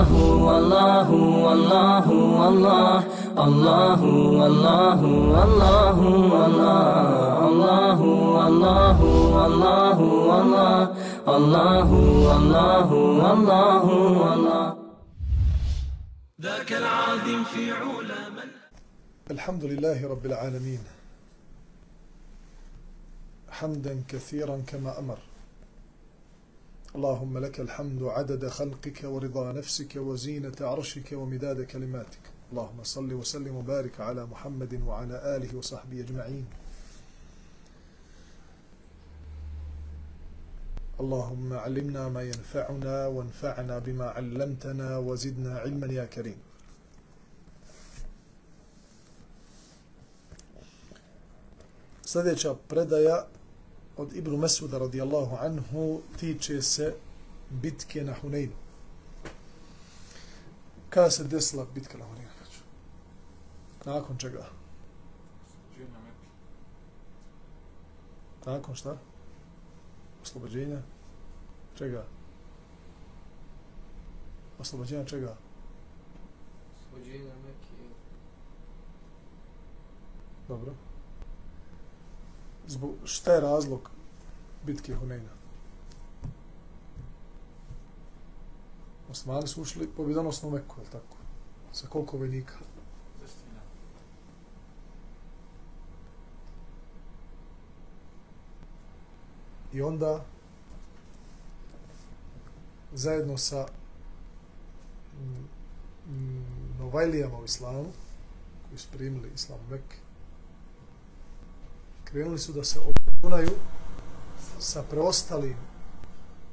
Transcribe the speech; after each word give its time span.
الله 0.00 1.10
والله 1.10 1.10
والله 1.56 2.06
والله 2.40 2.98
الله 3.46 4.00
والله 4.40 5.00
والله 5.04 5.90
والله 6.34 7.48
الله 7.48 8.00
والله 8.36 8.98
والله 9.36 9.98
والله 10.30 10.78
الله 11.36 11.88
والله 12.28 12.88
والله 13.22 13.84
والله 14.22 14.68
ذاك 16.40 16.70
العظيم 16.72 17.44
في 17.44 17.72
علا 17.72 18.28
من 18.36 18.48
الحمد 19.30 19.64
لله 19.64 20.08
رب 20.08 20.26
العالمين. 20.26 20.82
حمدا 23.50 24.02
كثيرا 24.08 24.56
كما 24.66 24.98
أمر. 24.98 25.18
اللهم 26.96 27.38
لك 27.38 27.60
الحمد 27.60 28.02
عدد 28.02 28.48
خلقك 28.48 29.00
ورضا 29.04 29.52
نفسك 29.52 29.96
وزينة 29.96 30.56
عرشك 30.60 31.12
ومداد 31.12 31.62
كلماتك. 31.62 32.24
اللهم 32.50 32.82
صل 32.82 33.12
وسلم 33.12 33.56
وبارك 33.56 34.00
على 34.00 34.26
محمد 34.26 34.82
وعلى 34.86 35.36
آله 35.36 35.56
وصحبه 35.56 36.00
أجمعين. 36.00 36.46
اللهم 41.00 41.52
علمنا 41.52 42.08
ما 42.08 42.22
ينفعنا 42.22 43.06
وانفعنا 43.06 43.78
بما 43.78 44.06
علمتنا 44.10 44.98
وزدنا 44.98 45.58
علما 45.58 45.86
يا 45.92 46.04
كريم. 46.04 46.40
Sljedeća 52.04 52.54
predaja 52.68 53.26
od 54.00 54.16
Ibnu 54.16 54.36
Mesuda 54.36 54.78
radijallahu 54.78 55.36
anhu 55.36 56.00
tiče 56.20 56.62
se 56.62 56.94
bitke 57.50 58.04
na 58.04 58.14
Huneinu. 58.20 58.52
Kada 60.90 61.10
se 61.10 61.24
desila 61.24 61.66
bitka 61.74 61.98
na 61.98 62.04
Huneinu? 62.04 62.30
Nakon 63.84 64.18
čega? 64.18 64.46
Nakon 68.46 68.74
šta? 68.74 68.96
Oslobođenja? 70.22 70.82
Čega? 71.78 72.04
Oslobođenja 74.58 75.04
čega? 75.04 75.36
Oslobođenja 76.80 77.34
Mekije. 77.44 77.88
Dobro. 80.48 80.89
Zbog, 82.70 82.94
šta 83.04 83.32
je 83.32 83.40
razlog 83.40 83.90
bitke 84.66 84.94
Huneyna? 84.94 85.34
Osmani 89.10 89.48
su 89.48 89.62
ušli 89.62 89.88
pobjedonosno 89.96 90.48
u 90.48 90.52
Meku, 90.52 90.80
je 90.80 90.84
li 90.84 90.90
tako? 90.90 91.16
Sa 91.72 91.86
koliko 91.86 92.16
vojnika? 92.16 92.54
I 99.72 99.82
onda 99.82 100.24
zajedno 102.92 103.38
sa 103.38 103.66
mm, 105.20 105.46
mm, 106.12 106.76
Novajlijama 106.78 107.38
u 107.38 107.44
islamu, 107.44 107.86
koji 108.68 108.78
su 108.78 108.88
primili 108.92 109.30
islam 109.34 109.58
u 109.68 109.70
Mekke, 109.70 109.96
krenuli 112.10 112.38
su 112.38 112.52
da 112.52 112.64
se 112.64 112.78
obračunaju 112.78 113.50
sa 114.58 114.82
preostalim 114.82 115.56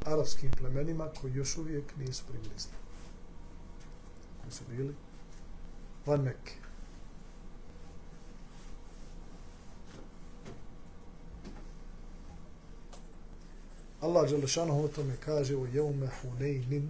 arapskim 0.05 0.52
plemenima 0.52 1.08
koji 1.22 1.33
još 1.33 1.58
uvijek 1.58 1.97
nisu 1.97 2.23
primili 2.27 2.52
islam. 2.58 2.80
Koji 4.41 4.52
su 4.52 4.63
bili 4.69 4.95
van 6.05 6.22
Mekke. 6.22 6.53
Allah 14.01 14.29
Đelešanohu 14.29 14.84
o 14.84 14.88
tome 14.88 15.16
kaže 15.25 15.56
u 15.56 15.68
jevme 15.68 16.09
hunejnin 16.22 16.89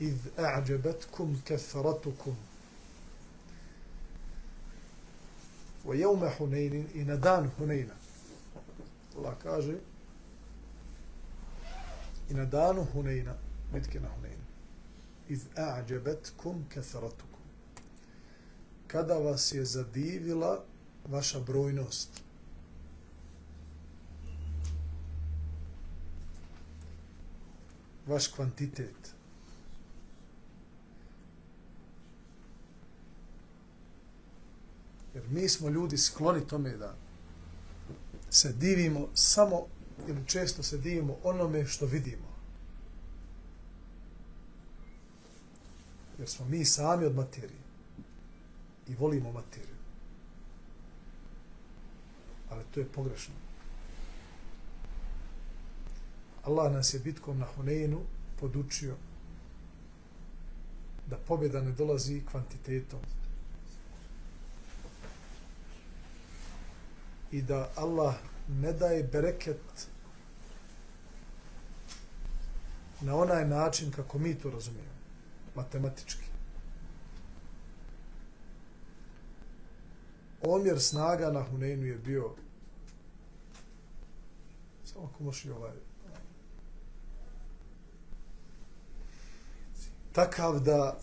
iz 0.00 0.16
a'đebetkum 0.36 1.36
kathratukum 1.48 2.36
o 5.88 5.94
jeume 5.94 6.30
Huneynin 6.38 6.86
i 6.94 7.04
na 7.04 7.16
dan 7.16 7.50
Huneyna. 7.58 7.94
Allah 9.16 9.34
kaže 9.42 9.78
i 12.30 12.34
na 12.34 12.44
danu 12.44 12.86
Huneyna, 12.94 13.34
bitke 13.72 14.00
na 14.00 14.08
hunejna 14.08 14.44
iz 15.28 15.44
a'đebetkum 15.56 16.64
kathratukum 16.74 17.44
kada 18.86 19.14
vas 19.14 19.52
je 19.52 19.64
zadivila 19.64 20.64
vaša 21.08 21.40
brojnost 21.40 22.22
vaš 28.06 28.28
kvantitet. 28.28 29.17
Mi 35.30 35.48
smo 35.48 35.68
ljudi 35.68 35.98
skloni 35.98 36.46
tome 36.46 36.76
da 36.76 36.94
se 38.30 38.52
divimo 38.52 39.08
samo 39.14 39.66
ili 40.08 40.26
često 40.26 40.62
se 40.62 40.78
divimo 40.78 41.16
onome 41.22 41.66
što 41.66 41.86
vidimo. 41.86 42.28
Jer 46.18 46.28
smo 46.28 46.46
mi 46.46 46.64
sami 46.64 47.04
od 47.04 47.14
materije 47.14 47.60
i 48.88 48.94
volimo 48.94 49.32
materiju. 49.32 49.76
Ali 52.50 52.64
to 52.74 52.80
je 52.80 52.86
pogrešno. 52.86 53.34
Allah 56.44 56.72
nas 56.72 56.94
je 56.94 57.00
bitkom 57.00 57.38
na 57.38 57.46
Huneinu 57.56 58.00
podučio 58.40 58.96
da 61.06 61.16
pobjeda 61.16 61.60
ne 61.60 61.72
dolazi 61.72 62.22
kvantitetom 62.30 63.00
i 67.32 67.42
da 67.42 67.70
Allah 67.76 68.14
ne 68.48 68.72
daje 68.72 69.02
bereket 69.02 69.88
na 73.00 73.16
onaj 73.16 73.48
način 73.48 73.92
kako 73.92 74.18
mi 74.18 74.34
to 74.34 74.50
razumijemo, 74.50 74.98
matematički. 75.54 76.24
Omjer 80.42 80.80
snaga 80.80 81.30
na 81.30 81.42
Huneinu 81.42 81.86
je 81.86 81.98
bio 81.98 82.34
samo 84.84 85.10
ako 85.14 85.24
možeš 85.24 85.44
i 85.44 85.50
ovaj 85.50 85.72
takav 90.12 90.60
da 90.60 90.98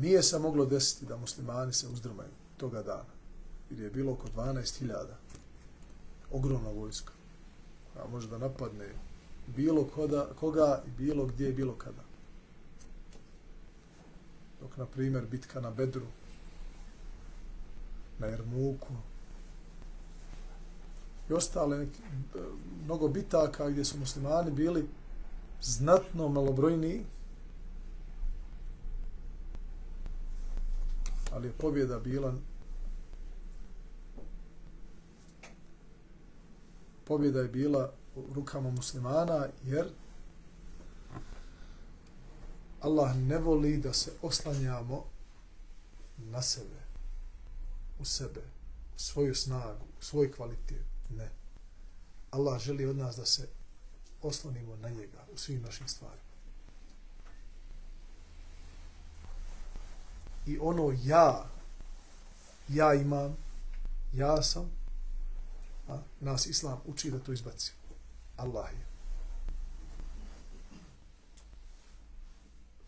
nije 0.00 0.22
se 0.22 0.38
moglo 0.38 0.64
desiti 0.64 1.06
da 1.06 1.16
muslimani 1.16 1.72
se 1.72 1.88
uzdrmaju 1.88 2.30
toga 2.56 2.82
dana. 2.82 3.12
Jer 3.70 3.80
je 3.80 3.90
bilo 3.90 4.12
oko 4.12 4.28
12.000 4.36 5.04
ogromna 6.30 6.70
vojska. 6.70 7.12
A 7.96 8.08
može 8.08 8.28
da 8.28 8.38
napadne 8.38 8.88
bilo 9.46 9.84
koda, 9.84 10.26
koga 10.40 10.82
i 10.86 10.90
bilo 10.90 11.26
gdje 11.26 11.48
i 11.48 11.52
bilo 11.52 11.74
kada. 11.74 12.02
Dok, 14.60 14.76
na 14.76 14.86
primjer, 14.86 15.26
bitka 15.26 15.60
na 15.60 15.70
Bedru, 15.70 16.06
na 18.18 18.26
Jermuku, 18.26 18.94
i 21.30 21.32
ostale 21.32 21.86
mnogo 22.84 23.08
bitaka 23.08 23.70
gdje 23.70 23.84
su 23.84 23.98
muslimani 23.98 24.50
bili 24.50 24.88
znatno 25.62 26.28
malobrojniji, 26.28 27.04
ali 31.32 31.48
je 31.48 31.52
pobjeda 31.52 31.98
bila 31.98 32.34
pobjeda 37.04 37.40
je 37.40 37.48
bila 37.48 37.92
u 38.16 38.34
rukama 38.34 38.70
muslimana 38.70 39.46
jer 39.64 39.86
Allah 42.80 43.16
ne 43.16 43.38
voli 43.38 43.76
da 43.76 43.92
se 43.92 44.12
oslanjamo 44.22 45.04
na 46.18 46.42
sebe, 46.42 46.80
u 48.00 48.04
sebe, 48.04 48.40
u 48.96 48.98
svoju 48.98 49.34
snagu, 49.34 49.84
u 50.00 50.02
svoj 50.02 50.32
kvalitet. 50.32 50.86
Ne. 51.16 51.30
Allah 52.30 52.60
želi 52.60 52.86
od 52.86 52.96
nas 52.96 53.16
da 53.16 53.26
se 53.26 53.48
oslonimo 54.22 54.76
na 54.76 54.88
njega 54.88 55.26
u 55.34 55.38
svim 55.38 55.62
našim 55.62 55.88
stvarima. 55.88 56.27
I 60.48 60.58
ono 60.60 60.94
ja, 61.04 61.44
ja 62.68 62.94
imam, 62.94 63.36
ja 64.12 64.42
sam, 64.42 64.70
A, 65.88 65.98
nas 66.20 66.46
Islam 66.46 66.80
uči 66.86 67.10
da 67.10 67.18
to 67.18 67.32
izbaci. 67.32 67.72
Allah 68.36 68.70
je. 68.72 68.86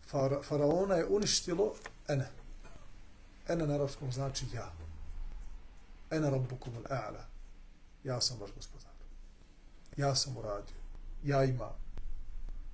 Fara, 0.07 0.41
faraona 0.43 0.95
je 0.95 1.07
uništilo 1.07 1.73
ene. 2.07 2.29
Ene 3.47 3.67
na 3.67 3.73
arabskom 3.73 4.11
znači 4.11 4.45
ja. 4.53 4.71
Ene 6.11 6.29
rabbukum 6.29 6.73
al-a'la. 6.73 7.23
Ja 8.03 8.21
sam 8.21 8.37
vaš 8.39 8.51
gospodar. 8.55 8.91
Ja 9.97 10.15
sam 10.15 10.37
uradio. 10.37 10.75
Ja 11.23 11.43
imam. 11.43 11.75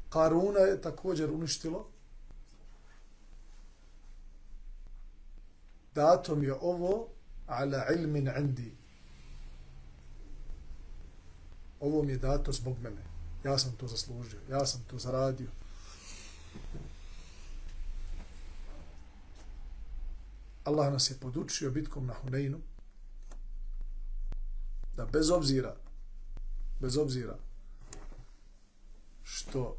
Karuna 0.10 0.60
je 0.60 0.82
također 0.82 1.32
uništilo. 1.32 1.88
Dato 5.98 6.36
mi 6.36 6.46
je 6.46 6.54
ovo 6.62 7.08
ala 7.48 7.86
ilmin 7.96 8.30
indi. 8.40 8.78
Ovo 11.80 12.04
mi 12.04 12.12
je 12.12 12.18
dato 12.18 12.52
zbog 12.52 12.80
mene. 12.80 13.02
Ja 13.44 13.58
sam 13.58 13.72
to 13.72 13.88
zaslužio. 13.88 14.40
Ja 14.50 14.66
sam 14.66 14.82
to 14.88 15.00
zaradio. 15.00 15.48
Allah 20.64 20.94
nas 20.94 21.10
je 21.12 21.18
podučio 21.18 21.72
bitkom 21.72 22.06
na 22.06 22.14
Huneinu 22.14 22.60
da 24.98 25.06
bez 25.06 25.30
obzira 25.30 25.76
bez 26.80 26.98
obzira 26.98 27.38
što 29.24 29.78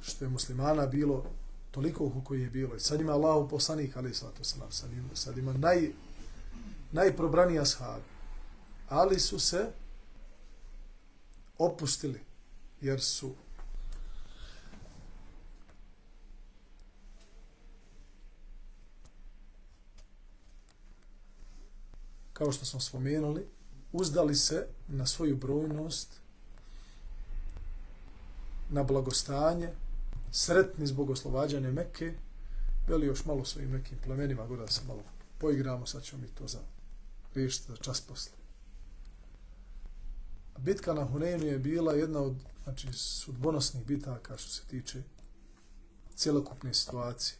što 0.00 0.24
je 0.24 0.28
muslimana 0.28 0.86
bilo 0.86 1.24
toliko 1.70 2.04
u 2.04 2.22
koji 2.24 2.42
je 2.42 2.50
bilo 2.50 2.76
i 2.76 2.80
sad 2.80 3.00
ima 3.00 3.12
Allahu 3.12 3.48
poslanik 3.48 3.96
ali 3.96 4.14
sallatu 4.14 4.44
sallam 4.44 4.72
sad 4.72 4.92
ima, 4.92 5.08
sad 5.14 5.38
ima 5.38 5.52
naj 5.52 5.90
najprobranija 6.92 7.64
sahabi. 7.64 8.04
ali 8.88 9.20
su 9.20 9.38
se 9.38 9.70
opustili 11.58 12.20
jer 12.80 13.00
su 13.00 13.34
kao 22.40 22.52
što 22.52 22.64
smo 22.64 22.80
spomenuli, 22.80 23.46
uzdali 23.92 24.34
se 24.34 24.66
na 24.88 25.06
svoju 25.06 25.36
brojnost, 25.36 26.20
na 28.70 28.82
blagostanje, 28.82 29.68
sretni 30.30 30.86
zbog 30.86 31.10
oslobađanja 31.10 31.70
Mekke, 31.70 32.14
bili 32.86 33.06
još 33.06 33.24
malo 33.24 33.44
svojim 33.44 33.70
nekim 33.70 33.98
plemenima, 34.04 34.46
gore 34.46 34.62
da 34.62 34.68
se 34.68 34.80
malo 34.86 35.02
poigramo, 35.38 35.86
sad 35.86 36.02
ćemo 36.02 36.22
mi 36.22 36.28
to 36.28 36.46
za 36.46 36.58
riješiti 37.34 37.72
za 37.72 37.76
čas 37.76 38.00
posle. 38.00 38.32
Bitka 40.58 40.94
na 40.94 41.08
Huneynu 41.08 41.44
je 41.44 41.58
bila 41.58 41.92
jedna 41.92 42.20
od 42.20 42.36
znači, 42.64 42.88
sudbonosnih 42.92 43.86
bitaka 43.86 44.36
što 44.36 44.50
se 44.50 44.62
tiče 44.70 45.02
cjelokupne 46.14 46.74
situacije. 46.74 47.38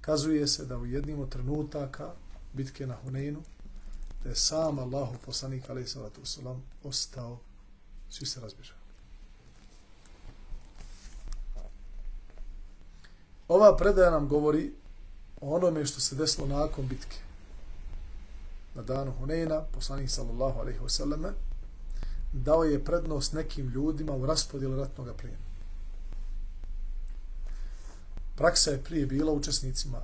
Kazuje 0.00 0.46
se 0.46 0.64
da 0.64 0.78
u 0.78 0.86
jednim 0.86 1.20
od 1.20 1.28
trenutaka 1.28 2.14
bitke 2.52 2.86
na 2.86 2.96
Huneynu 3.04 3.40
da 4.24 4.28
je 4.28 4.36
sam 4.36 4.78
Allahu 4.78 5.16
poslanik 5.24 5.70
alaih 5.70 5.88
salatu 5.88 6.20
wasalam 6.20 6.60
ostao, 6.82 7.38
svi 8.10 8.26
se 8.26 8.40
razbježali. 8.40 8.83
Ova 13.48 13.76
predaja 13.76 14.10
nam 14.10 14.28
govori 14.28 14.72
o 15.40 15.56
onome 15.56 15.86
što 15.86 16.00
se 16.00 16.16
desilo 16.16 16.46
nakon 16.46 16.88
bitke. 16.88 17.16
Na 18.74 18.82
danu 18.82 19.12
Huneina, 19.18 19.60
poslanik 19.60 20.10
sallallahu 20.10 20.60
alaihi 20.60 20.78
wasallam, 20.78 21.32
dao 22.32 22.64
je 22.64 22.84
prednost 22.84 23.32
nekim 23.32 23.68
ljudima 23.68 24.12
u 24.12 24.26
raspodijelu 24.26 24.76
ratnog 24.76 25.16
plijena. 25.16 25.38
Praksa 28.36 28.70
je 28.70 28.82
prije 28.82 29.06
bila 29.06 29.32
učesnicima 29.32 30.00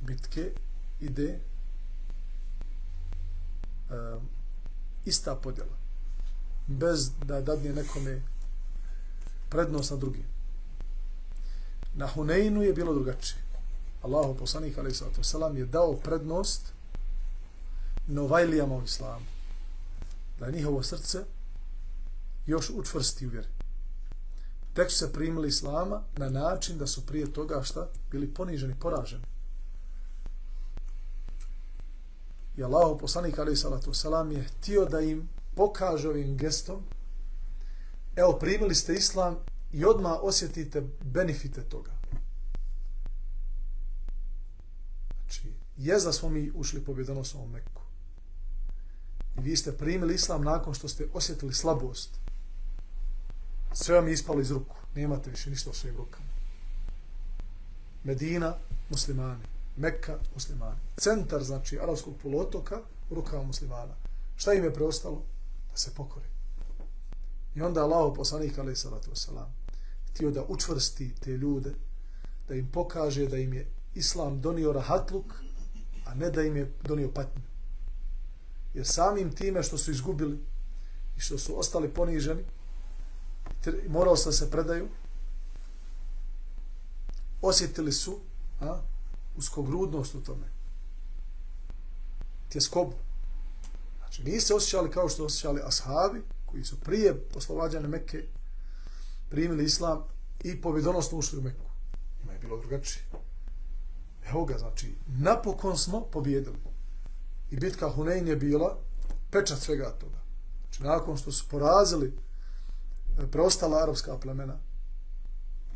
bitke 0.00 0.52
ide 1.00 1.28
e, 1.28 1.38
ista 5.04 5.34
podjela. 5.34 5.76
Bez 6.66 7.10
da 7.24 7.40
dadne 7.40 7.72
nekome 7.72 8.22
prednost 9.48 9.90
na 9.90 9.96
drugim. 9.96 10.35
Na 11.96 12.06
Huneinu 12.06 12.62
je 12.62 12.72
bilo 12.72 12.94
drugačije. 12.94 13.42
Allahu 14.02 14.34
poslanik 14.34 14.78
alejhi 14.78 14.96
salatu 14.96 15.24
selam 15.24 15.56
je 15.56 15.66
dao 15.66 15.96
prednost 15.96 16.72
novajlijama 18.06 18.74
u 18.74 18.82
islamu. 18.82 19.24
Da 20.40 20.50
njihovo 20.50 20.82
srce 20.82 21.24
još 22.46 22.70
učvrsti 22.70 23.26
u 23.26 23.30
vjeri. 23.30 23.48
Tek 24.74 24.90
su 24.90 24.98
se 24.98 25.12
primili 25.12 25.48
islama 25.48 26.02
na 26.16 26.28
način 26.28 26.78
da 26.78 26.86
su 26.86 27.06
prije 27.06 27.32
toga 27.32 27.62
šta 27.62 27.88
bili 28.10 28.34
poniženi, 28.34 28.74
poraženi. 28.80 29.24
I 32.56 32.64
Allahu 32.64 32.98
poslanik 32.98 33.38
alejhi 33.38 33.56
salatu 33.56 33.92
je 34.30 34.44
htio 34.44 34.84
da 34.84 35.00
im 35.00 35.28
pokaže 35.54 36.08
ovim 36.08 36.36
gestom 36.36 36.82
evo 38.16 38.32
primili 38.32 38.74
ste 38.74 38.94
islam 38.94 39.36
i 39.76 39.84
odma 39.84 40.18
osjetite 40.22 40.82
benefite 41.04 41.62
toga. 41.62 41.90
Znači, 45.20 45.52
je 45.76 45.98
da 46.04 46.12
smo 46.12 46.28
mi 46.28 46.52
ušli 46.54 46.84
pobjedonosno 46.84 47.40
u 47.40 47.48
Meku. 47.48 47.82
I 49.38 49.40
vi 49.40 49.56
ste 49.56 49.72
primili 49.72 50.14
islam 50.14 50.44
nakon 50.44 50.74
što 50.74 50.88
ste 50.88 51.08
osjetili 51.14 51.54
slabost. 51.54 52.10
Sve 53.72 53.94
vam 53.94 54.06
je 54.08 54.12
ispalo 54.12 54.40
iz 54.40 54.50
ruku. 54.50 54.76
Nemate 54.94 55.30
više 55.30 55.50
ništa 55.50 55.70
u 55.70 55.74
svojim 55.74 55.96
rukama. 55.96 56.26
Medina, 58.04 58.54
muslimani. 58.90 59.44
Mekka, 59.76 60.18
muslimani. 60.34 60.80
Centar, 60.96 61.44
znači, 61.44 61.78
arabskog 61.78 62.14
poluotoka, 62.22 62.80
rukava 63.10 63.42
muslimana. 63.42 63.94
Šta 64.36 64.52
im 64.52 64.64
je 64.64 64.74
preostalo? 64.74 65.22
Da 65.70 65.76
se 65.76 65.94
pokori. 65.94 66.26
I 67.54 67.62
onda 67.62 67.84
Allah, 67.84 68.12
poslanik, 68.16 68.58
alaih 68.58 68.78
salatu 68.78 69.10
wasalam, 69.10 69.65
htio 70.16 70.30
da 70.30 70.44
učvrsti 70.48 71.14
te 71.20 71.30
ljude, 71.30 71.74
da 72.48 72.54
im 72.54 72.70
pokaže 72.72 73.26
da 73.26 73.36
im 73.36 73.52
je 73.54 73.66
islam 73.94 74.40
donio 74.40 74.72
rahatluk, 74.72 75.34
a 76.06 76.14
ne 76.14 76.30
da 76.30 76.42
im 76.42 76.56
je 76.56 76.72
donio 76.84 77.10
patnju. 77.10 77.42
Jer 78.74 78.86
samim 78.86 79.32
time 79.32 79.62
što 79.62 79.78
su 79.78 79.90
izgubili 79.90 80.38
i 81.16 81.20
što 81.20 81.38
su 81.38 81.58
ostali 81.58 81.88
poniženi, 81.88 82.44
morao 83.88 84.16
se 84.16 84.32
se 84.32 84.50
predaju, 84.50 84.88
osjetili 87.42 87.92
su 87.92 88.18
a, 88.60 88.80
uskogrudnost 89.36 90.14
u 90.14 90.20
tome. 90.20 90.46
Tjeskobu. 92.48 92.94
Znači, 93.98 94.24
nisu 94.24 94.46
se 94.46 94.54
osjećali 94.54 94.90
kao 94.90 95.08
što 95.08 95.24
osjećali 95.24 95.60
ashabi, 95.64 96.22
koji 96.46 96.64
su 96.64 96.80
prije 96.80 97.20
poslovađane 97.20 97.88
Mekke 97.88 98.26
primili 99.28 99.64
islam 99.64 100.04
i 100.44 100.60
pobjedonosno 100.60 101.18
ušli 101.18 101.38
u 101.38 101.42
Meku. 101.42 101.64
Ima 102.22 102.32
je 102.32 102.38
bilo 102.38 102.58
drugačije. 102.58 103.04
Evo 104.30 104.44
ga, 104.44 104.58
znači, 104.58 104.94
napokon 105.06 105.78
smo 105.78 106.00
pobjedili. 106.00 106.58
I 107.50 107.56
bitka 107.56 107.90
Hunein 107.90 108.28
je 108.28 108.36
bila 108.36 108.78
pečat 109.30 109.58
svega 109.58 109.90
toga. 109.90 110.18
Znači, 110.62 110.82
nakon 110.82 111.16
što 111.16 111.32
su 111.32 111.48
porazili 111.48 112.06
e, 113.18 113.26
preostala 113.30 113.82
arapska 113.82 114.18
plemena 114.18 114.56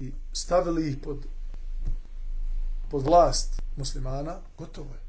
i 0.00 0.12
stavili 0.32 0.90
ih 0.90 0.96
pod 1.02 1.26
pod 2.90 3.02
vlast 3.02 3.62
muslimana, 3.76 4.38
gotovo 4.58 4.88
je. 4.94 5.00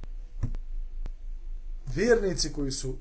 Vjernici 1.95 2.53
koji 2.53 2.71
su 2.71 2.95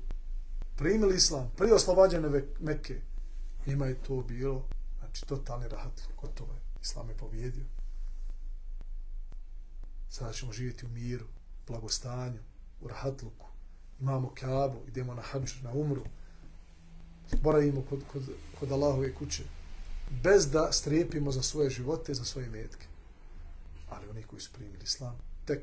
primili 0.75 1.15
islam 1.15 1.51
prije 1.57 1.73
oslobađene 1.73 2.43
Mekke, 2.59 3.01
njima 3.65 3.85
je 3.85 3.95
to 3.95 4.23
bilo, 4.27 4.65
znači, 5.11 5.25
totalni 5.25 5.67
rahat, 5.67 6.01
gotovo 6.21 6.53
je. 6.53 6.59
Islam 6.81 7.09
je 7.09 7.17
pobjedio. 7.17 7.65
Sada 10.09 10.33
ćemo 10.33 10.53
živjeti 10.53 10.85
u 10.85 10.89
miru, 10.89 11.25
blagostanju, 11.67 12.39
u 12.81 12.87
rahatluku. 12.87 13.47
Imamo 13.99 14.33
kabu, 14.35 14.77
idemo 14.87 15.13
na 15.13 15.21
hađu, 15.21 15.55
na 15.63 15.71
umru. 15.71 16.03
Boravimo 17.41 17.81
kod, 17.89 17.99
kod, 18.11 18.23
kod 18.59 18.71
Allahove 18.71 19.15
kuće. 19.15 19.43
Bez 20.23 20.51
da 20.51 20.71
strepimo 20.71 21.31
za 21.31 21.41
svoje 21.41 21.69
živote, 21.69 22.13
za 22.13 22.25
svoje 22.25 22.49
metke 22.49 22.91
ali 23.91 24.09
oni 24.09 24.23
koji 24.23 24.39
su 24.39 24.51
primili 24.53 24.83
islam 24.83 25.17
tek 25.45 25.61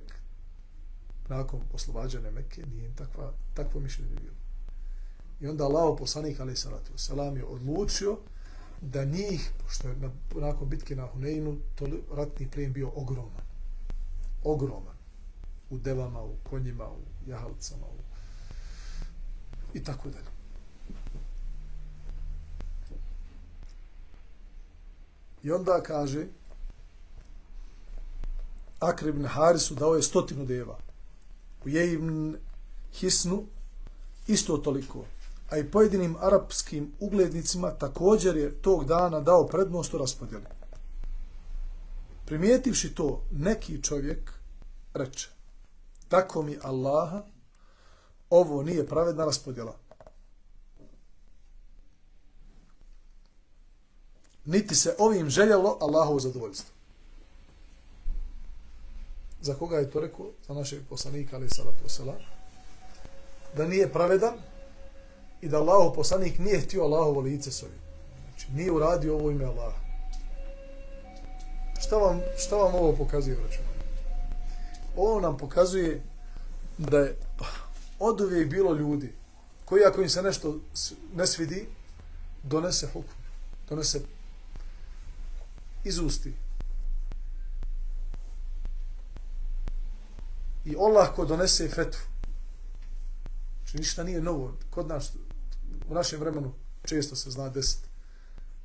nakon 1.28 1.60
oslobađane 1.72 2.30
Mekke 2.30 2.66
nije 2.66 2.86
im 2.86 2.94
takva, 2.94 3.32
takvo 3.54 3.80
mišljenje 3.80 4.14
bilo. 4.14 4.36
I 5.40 5.46
onda 5.46 5.64
Allah 5.64 5.96
poslanik 5.98 6.40
ali 6.40 6.56
salatu 6.56 6.92
wasalam 6.92 7.36
je 7.36 7.44
odlučio 7.44 8.18
da 8.80 9.04
njih, 9.04 9.50
pošto 9.62 9.88
je 9.88 9.96
na, 9.96 10.10
nakon 10.34 10.68
bitke 10.68 10.96
na 10.96 11.06
Huneinu, 11.06 11.58
to 11.74 11.86
ratni 12.14 12.50
plijen 12.50 12.72
bio 12.72 12.90
ogroman. 12.94 13.42
Ogroman. 14.44 14.96
U 15.70 15.78
devama, 15.78 16.22
u 16.22 16.34
konjima, 16.50 16.88
u 16.88 17.30
jahalcama, 17.30 17.86
u 17.86 18.08
i 19.74 19.84
tako 19.84 20.10
dalje. 20.10 20.38
I 25.42 25.52
onda 25.52 25.82
kaže 25.82 26.26
Akre 28.80 29.08
ibn 29.08 29.24
Harisu 29.24 29.74
dao 29.74 29.94
je 29.94 30.02
stotinu 30.02 30.46
deva. 30.46 30.78
U 31.64 31.68
Jejibn 31.68 32.36
Hisnu 32.92 33.44
isto 34.26 34.56
toliko. 34.56 35.04
A 35.50 35.56
i 35.56 35.70
pojedinim 35.70 36.16
arapskim 36.20 36.92
uglednicima 37.00 37.70
također 37.70 38.36
je 38.36 38.62
tog 38.62 38.84
dana 38.84 39.20
dao 39.20 39.46
prednost 39.46 39.94
u 39.94 39.98
raspodjeli. 39.98 40.44
Primijetivši 42.26 42.94
to, 42.94 43.22
neki 43.30 43.82
čovjek 43.82 44.32
reče, 44.94 45.28
tako 46.08 46.42
mi 46.42 46.58
Allaha, 46.62 47.22
ovo 48.30 48.62
nije 48.62 48.86
pravedna 48.86 49.24
raspodjela. 49.24 49.76
Niti 54.44 54.74
se 54.74 54.94
ovim 54.98 55.30
željelo 55.30 55.78
Allahovo 55.80 56.20
zadovoljstvo. 56.20 56.74
Za 59.40 59.54
koga 59.54 59.76
je 59.76 59.90
to 59.90 60.00
rekao? 60.00 60.26
Za 60.46 60.54
našeg 60.54 60.80
poslanika, 60.88 61.36
ali 61.36 61.48
salatu 61.48 61.84
wasala. 61.86 62.14
Da 63.56 63.66
nije 63.66 63.92
pravedan 63.92 64.34
i 65.40 65.48
da 65.48 65.58
Allahov 65.58 65.92
poslanik 65.92 66.38
nije 66.38 66.60
htio 66.60 66.82
Allahovo 66.82 67.20
lice 67.20 67.50
svoje. 67.50 67.74
Znači, 68.28 68.52
nije 68.52 68.72
uradio 68.72 69.14
ovo 69.14 69.30
ime 69.30 69.44
Allaha. 69.44 69.78
Šta 71.80 71.96
vam, 71.96 72.20
šta 72.38 72.56
vam 72.56 72.74
ovo 72.74 72.92
pokazuje, 72.92 73.36
vraću? 73.36 73.58
Ovo 74.96 75.20
nam 75.20 75.36
pokazuje 75.36 76.02
da 76.78 76.98
je 76.98 77.16
od 77.98 78.20
uvijek 78.20 78.50
bilo 78.50 78.74
ljudi 78.74 79.12
koji 79.64 79.84
ako 79.84 80.02
im 80.02 80.08
se 80.08 80.22
nešto 80.22 80.58
ne 81.14 81.26
svidi, 81.26 81.66
donese 82.42 82.86
hukum, 82.86 83.14
donese 83.68 84.00
izusti. 85.84 86.34
I 90.64 90.76
Allah 90.76 91.14
ko 91.16 91.24
donese 91.24 91.68
fetvu. 91.68 92.00
Znači 93.68 93.78
ništa 93.78 94.04
nije 94.04 94.20
novo. 94.20 94.54
Kod 94.70 94.88
nas, 94.88 95.12
u 95.88 95.94
našem 95.94 96.20
vremenu, 96.20 96.52
često 96.84 97.16
se 97.16 97.30
zna 97.30 97.48
desiti. 97.48 97.88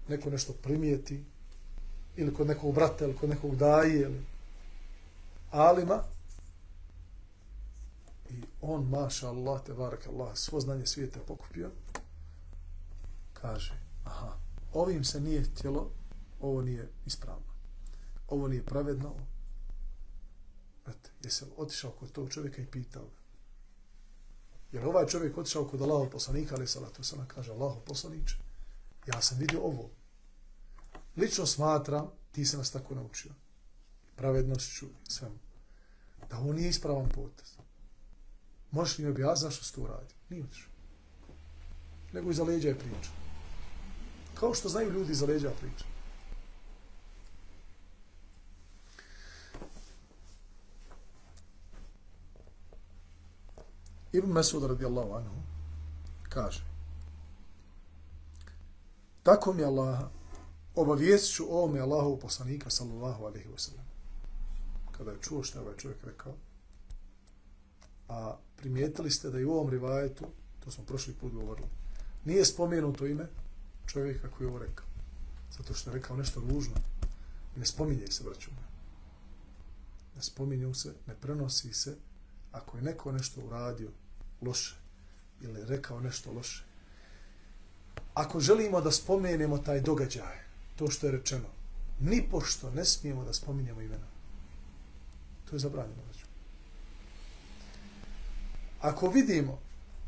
Neko 0.08 0.30
nešto 0.30 0.54
primijeti, 0.54 1.24
ili 2.16 2.34
kod 2.34 2.48
nekog 2.48 2.76
brata, 2.76 3.06
ili 3.06 3.16
kod 3.16 3.30
nekog 3.30 3.56
daje, 3.56 4.02
ili 4.02 4.26
alima, 5.52 6.04
i 8.30 8.44
on, 8.62 8.90
maša 8.90 9.30
Allah, 9.30 9.64
te 9.66 9.74
barak 9.74 10.08
Allah, 10.08 10.38
svo 10.38 10.60
znanje 10.60 10.86
svijeta 10.86 11.20
pokupio, 11.28 11.72
kaže, 13.34 13.74
aha, 14.04 14.38
ovim 14.74 15.04
se 15.04 15.22
nije 15.22 15.44
htjelo, 15.44 15.90
ovo 16.42 16.62
nije 16.62 16.90
ispravno. 17.06 17.54
Ovo 18.28 18.48
nije 18.48 18.66
pravedno. 18.66 19.14
Znate, 20.84 21.10
jesi 21.24 21.46
otišao 21.58 21.92
kod 21.92 22.12
tog 22.12 22.30
čovjeka 22.30 22.62
i 22.62 22.66
pitao 22.66 23.04
ga. 23.04 23.23
Jer 24.74 24.86
ovaj 24.86 25.06
čovjek 25.08 25.38
otišao 25.38 25.68
kod 25.68 25.82
Allahov 25.82 26.10
poslanika, 26.10 26.56
ali 26.56 26.68
salatu 26.68 27.04
sana 27.04 27.26
kaže, 27.28 27.52
Allahov 27.52 27.82
poslaniče, 27.86 28.36
ja 29.08 29.22
sam 29.22 29.38
vidio 29.38 29.62
ovo. 29.62 29.90
Lično 31.18 31.46
smatram, 31.46 32.10
ti 32.32 32.46
se 32.46 32.58
nas 32.58 32.72
tako 32.72 32.96
naučio. 32.96 33.32
Pravednošću 34.16 34.86
i 34.86 35.12
svemu. 35.12 35.38
Da 36.30 36.38
ovo 36.38 36.54
nije 36.54 36.70
ispravan 36.70 37.10
potez. 37.10 37.58
Možeš 38.72 38.98
li 38.98 39.04
mi 39.04 39.12
objasniti 39.12 39.42
zašto 39.42 39.66
se 39.66 39.74
to 39.74 39.88
radi? 39.88 40.14
Nije 40.30 40.44
otišao. 40.44 40.72
Nego 42.14 42.32
iza 42.32 42.44
leđa 42.44 42.68
je 42.68 42.80
priča. 42.80 43.12
Kao 44.34 44.54
što 44.54 44.70
znaju 44.70 44.92
ljudi 44.92 45.12
iza 45.12 45.26
leđa 45.26 45.52
priča. 45.62 45.86
Ibn 54.14 54.32
Mesud 54.32 54.64
radijallahu 54.64 55.14
anhu 55.14 55.36
kaže 56.30 56.64
Tako 59.24 59.54
mi 59.54 59.64
Allah 59.64 60.00
obavijest 60.76 61.34
ću 61.34 61.44
ovome 61.50 61.80
Allahu 61.80 62.20
poslanika 62.20 62.70
sallallahu 62.70 63.24
alaihi 63.24 63.50
wa 63.50 63.58
sallam. 63.58 63.86
Kada 64.92 65.12
je 65.12 65.22
čuo 65.22 65.44
što 65.44 65.60
je 65.60 65.62
ovaj 65.62 65.78
čovjek 65.78 66.04
rekao, 66.04 66.34
a 68.10 68.38
primijetili 68.56 69.12
ste 69.12 69.30
da 69.30 69.40
i 69.40 69.46
u 69.46 69.52
ovom 69.52 69.70
rivajetu, 69.70 70.26
to 70.64 70.72
smo 70.72 70.84
prošli 70.84 71.14
put 71.14 71.34
govorili, 71.34 71.68
nije 72.26 72.46
spomenuto 72.46 73.06
ime 73.06 73.28
čovjeka 73.86 74.30
koji 74.30 74.46
je 74.46 74.50
ovo 74.50 74.60
rekao. 74.60 74.86
Zato 75.52 75.74
što 75.74 75.90
je 75.90 75.94
rekao 75.94 76.18
nešto 76.18 76.40
ružno. 76.40 76.76
Ne 77.56 77.66
spominje 77.66 78.08
se, 78.08 78.24
braću 78.24 78.52
Ne 80.16 80.22
spominju 80.22 80.74
se, 80.74 80.94
ne 81.08 81.16
prenosi 81.16 81.74
se. 81.74 81.96
Ako 82.52 82.78
je 82.78 82.84
neko 82.84 83.12
nešto 83.12 83.42
uradio 83.42 83.90
loše 84.44 84.76
ili 85.42 85.66
rekao 85.66 86.00
nešto 86.00 86.32
loše, 86.32 86.64
ako 88.14 88.40
želimo 88.40 88.82
da 88.82 88.92
spomenemo 88.92 89.58
taj 89.58 89.82
događaj, 89.82 90.44
to 90.76 90.92
što 90.92 91.08
je 91.08 91.12
rečeno, 91.12 91.48
ni 92.00 92.28
pošto 92.32 92.72
ne 92.72 92.86
smijemo 92.86 93.24
da 93.24 93.34
spominjemo 93.34 93.82
imena. 93.82 94.08
To 95.50 95.56
je 95.56 95.60
zabranjeno. 95.60 96.04
Ako 98.84 99.10
vidimo 99.10 99.60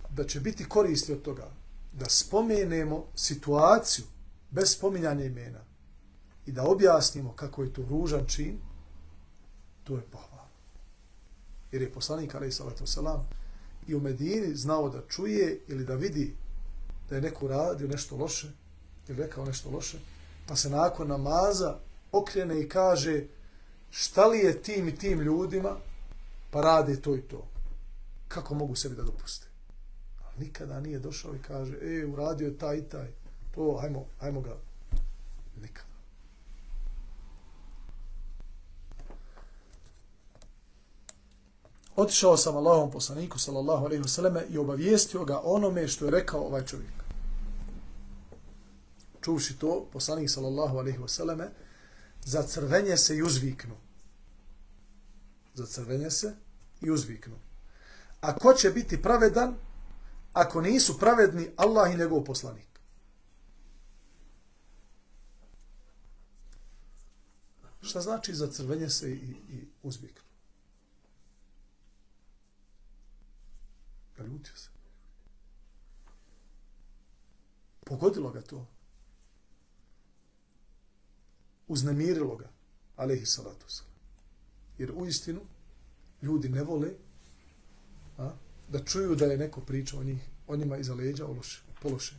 da 0.10 0.24
će 0.28 0.40
biti 0.40 0.70
koristi 0.70 1.14
od 1.14 1.22
toga 1.22 1.48
da 1.94 2.10
spomenemo 2.10 3.06
situaciju 3.16 4.06
bez 4.52 4.72
spominjanja 4.72 5.26
imena 5.26 5.60
i 6.46 6.52
da 6.52 6.64
objasnimo 6.64 7.34
kako 7.34 7.64
je 7.64 7.74
to 7.74 7.86
ružan 7.90 8.26
čin, 8.28 8.58
to 9.84 9.96
je 9.96 10.02
pohvala. 10.02 10.48
Jer 11.72 11.82
je 11.82 11.92
poslanik 11.92 12.36
alaih 12.36 12.56
salatu 12.56 12.84
wasalam 12.84 13.20
i 13.88 13.96
u 13.96 14.00
Medini 14.00 14.56
znao 14.56 14.90
da 14.90 15.02
čuje 15.10 15.60
ili 15.68 15.86
da 15.86 15.96
vidi 15.96 16.36
da 17.10 17.16
je 17.16 17.22
neko 17.22 17.48
radio 17.48 17.88
nešto 17.88 18.18
loše 18.18 18.48
ili 19.08 19.18
rekao 19.18 19.46
nešto 19.46 19.70
loše, 19.70 19.98
pa 20.48 20.56
se 20.56 20.70
nakon 20.70 21.08
namaza 21.08 21.78
okrene 22.12 22.62
i 22.62 22.70
kaže 22.70 23.24
šta 23.90 24.28
li 24.28 24.40
je 24.40 24.62
tim 24.62 24.88
i 24.88 24.96
tim 24.96 25.20
ljudima 25.20 25.78
pa 26.52 26.62
radi 26.62 27.02
to 27.02 27.16
i 27.16 27.22
to. 27.22 27.48
Kako 28.28 28.56
mogu 28.56 28.76
sebi 28.76 28.96
da 28.96 29.04
dopuste? 29.04 29.48
Ali 30.26 30.46
nikada 30.46 30.80
nije 30.80 31.00
došao 31.00 31.36
i 31.36 31.40
kaže 31.48 31.78
e, 31.82 32.06
uradio 32.06 32.48
je 32.48 32.58
taj 32.58 32.78
i 32.78 32.84
taj. 32.84 33.08
To, 33.56 33.78
hajmo, 33.82 34.06
hajmo 34.20 34.42
ga. 34.42 34.58
Nikada. 35.62 35.95
Otišao 41.96 42.38
sam 42.38 42.58
Allahom 42.58 42.92
poslaniku, 42.92 43.40
sallallahu 43.40 43.86
alaihi 43.86 44.04
wasallam, 44.04 44.42
i 44.50 44.58
obavijestio 44.58 45.26
ga 45.26 45.42
onome 45.44 45.88
što 45.88 46.06
je 46.06 46.12
rekao 46.12 46.42
ovaj 46.42 46.66
čovjek. 46.66 46.94
Čuvši 49.22 49.60
to, 49.60 49.88
poslanik, 49.94 50.30
sallallahu 50.30 50.78
alaihi 50.78 51.00
wasallam, 51.00 51.48
za 52.26 52.44
crvenje 52.44 52.98
se 52.98 53.18
i 53.18 53.24
uzviknu. 53.24 53.76
Za 55.54 55.66
crvenje 55.66 56.12
se 56.12 56.36
i 56.82 56.92
uzviknu. 56.92 57.36
A 58.22 58.36
ko 58.36 58.54
će 58.54 58.70
biti 58.70 59.02
pravedan 59.02 59.56
ako 60.34 60.62
nisu 60.62 61.00
pravedni 61.00 61.52
Allah 61.56 61.94
i 61.94 61.98
njegov 61.98 62.24
poslanik? 62.24 62.68
Šta 67.82 68.02
znači 68.02 68.36
za 68.36 68.52
crvenje 68.52 68.90
se 68.90 69.12
i, 69.12 69.36
i 69.50 69.68
uzviknu? 69.84 70.25
Naljutio 74.18 74.56
se. 74.56 74.70
Pogodilo 77.86 78.32
ga 78.32 78.42
to. 78.42 78.68
Uznemirilo 81.68 82.36
ga. 82.36 82.50
Alehi 82.96 83.26
salatu 83.26 83.66
salam. 83.68 83.94
Jer 84.78 84.92
u 84.96 85.06
istinu 85.06 85.42
ljudi 86.22 86.50
ne 86.50 86.64
vole 86.64 86.92
a, 88.18 88.32
da 88.70 88.84
čuju 88.84 89.16
da 89.16 89.26
je 89.26 89.38
neko 89.38 89.62
priča 89.62 90.00
o 90.00 90.04
njih, 90.04 90.22
o 90.48 90.56
njima 90.56 90.78
iza 90.78 90.94
leđa, 90.94 91.26
o 91.26 91.34
loše, 91.34 91.62
pološe. 91.82 92.16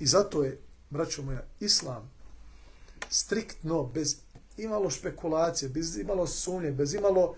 I 0.00 0.06
zato 0.06 0.44
je, 0.44 0.60
braćo 0.90 1.22
moja, 1.22 1.44
islam 1.60 2.10
striktno, 3.10 3.84
bez 3.84 4.16
imalo 4.58 4.90
špekulacije, 4.90 5.68
bez 5.68 5.98
imalo 5.98 6.26
sumnje, 6.26 6.72
bez 6.72 6.94
imalo, 6.94 7.36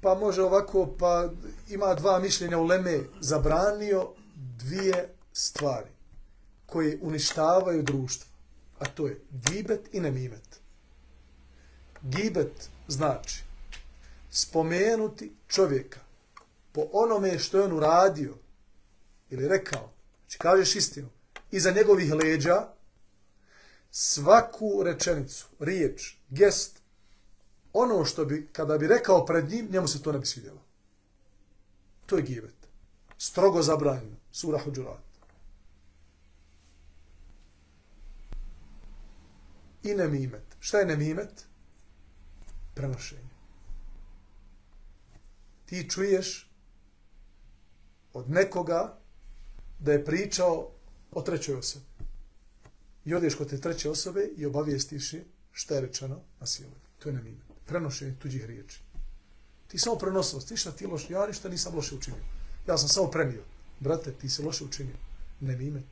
pa 0.00 0.14
može 0.14 0.42
ovako, 0.42 0.94
pa 0.98 1.30
ima 1.68 1.94
dva 1.94 2.18
mišljenja 2.18 2.58
u 2.58 2.64
Leme, 2.64 3.00
zabranio 3.20 4.08
dvije 4.34 5.14
stvari 5.32 5.90
koje 6.66 6.98
uništavaju 7.02 7.82
društvo. 7.82 8.30
A 8.78 8.84
to 8.84 9.06
je 9.06 9.20
gibet 9.30 9.88
i 9.92 10.00
nemimet. 10.00 10.60
Gibet 12.02 12.68
znači 12.88 13.44
spomenuti 14.30 15.32
čovjeka 15.48 16.00
po 16.72 16.86
onome 16.92 17.38
što 17.38 17.58
je 17.58 17.64
on 17.64 17.72
uradio 17.72 18.34
ili 19.30 19.48
rekao, 19.48 19.90
znači 20.20 20.38
kažeš 20.38 20.76
istinu, 20.76 21.08
iza 21.50 21.70
njegovih 21.70 22.12
leđa, 22.12 22.68
svaku 23.90 24.82
rečenicu, 24.82 25.46
riječ, 25.58 26.16
gest, 26.30 26.82
ono 27.72 28.04
što 28.04 28.24
bi, 28.24 28.48
kada 28.52 28.78
bi 28.78 28.86
rekao 28.86 29.26
pred 29.26 29.50
njim, 29.50 29.68
njemu 29.70 29.88
se 29.88 30.02
to 30.02 30.12
ne 30.12 30.18
bi 30.18 30.26
svidjelo. 30.26 30.62
To 32.06 32.16
je 32.16 32.22
gibet. 32.22 32.54
Strogo 33.18 33.62
zabranjeno. 33.62 34.16
Sura 34.32 34.58
Huđurat. 34.58 35.10
I 39.82 39.94
nemimet. 39.94 40.56
Šta 40.60 40.78
je 40.78 40.86
nemimet? 40.86 41.46
Prenošenje. 42.74 43.30
Ti 45.66 45.90
čuješ 45.90 46.50
od 48.12 48.30
nekoga 48.30 48.98
da 49.78 49.92
je 49.92 50.04
pričao 50.04 50.70
o 51.12 51.22
trećoj 51.22 51.54
osobi. 51.54 51.84
I 53.04 53.14
odeš 53.14 53.34
kod 53.34 53.50
te 53.50 53.60
treće 53.60 53.90
osobe 53.90 54.28
i 54.36 54.46
obavijestiš 54.46 55.12
je 55.12 55.24
šta 55.60 55.74
je 55.74 55.80
rečeno 55.80 56.20
na 56.40 56.46
silu. 56.46 56.72
To 56.98 57.08
je 57.08 57.12
namimet. 57.12 57.44
Prenošenje 57.66 58.14
tuđih 58.18 58.44
riječi. 58.44 58.80
Ti 59.68 59.78
samo 59.78 59.96
prenosilost. 59.96 60.50
Ništa 60.50 60.72
ti 60.72 60.86
loš, 60.86 61.10
ja 61.10 61.26
ništa 61.26 61.48
nisam 61.48 61.74
loše 61.74 61.94
učinio. 61.94 62.22
Ja 62.68 62.78
sam 62.78 62.88
samo 62.88 63.10
prenio. 63.10 63.42
Brate, 63.80 64.12
ti 64.12 64.28
se 64.28 64.42
loše 64.42 64.64
učinio. 64.64 64.96
Nemimet. 65.40 65.84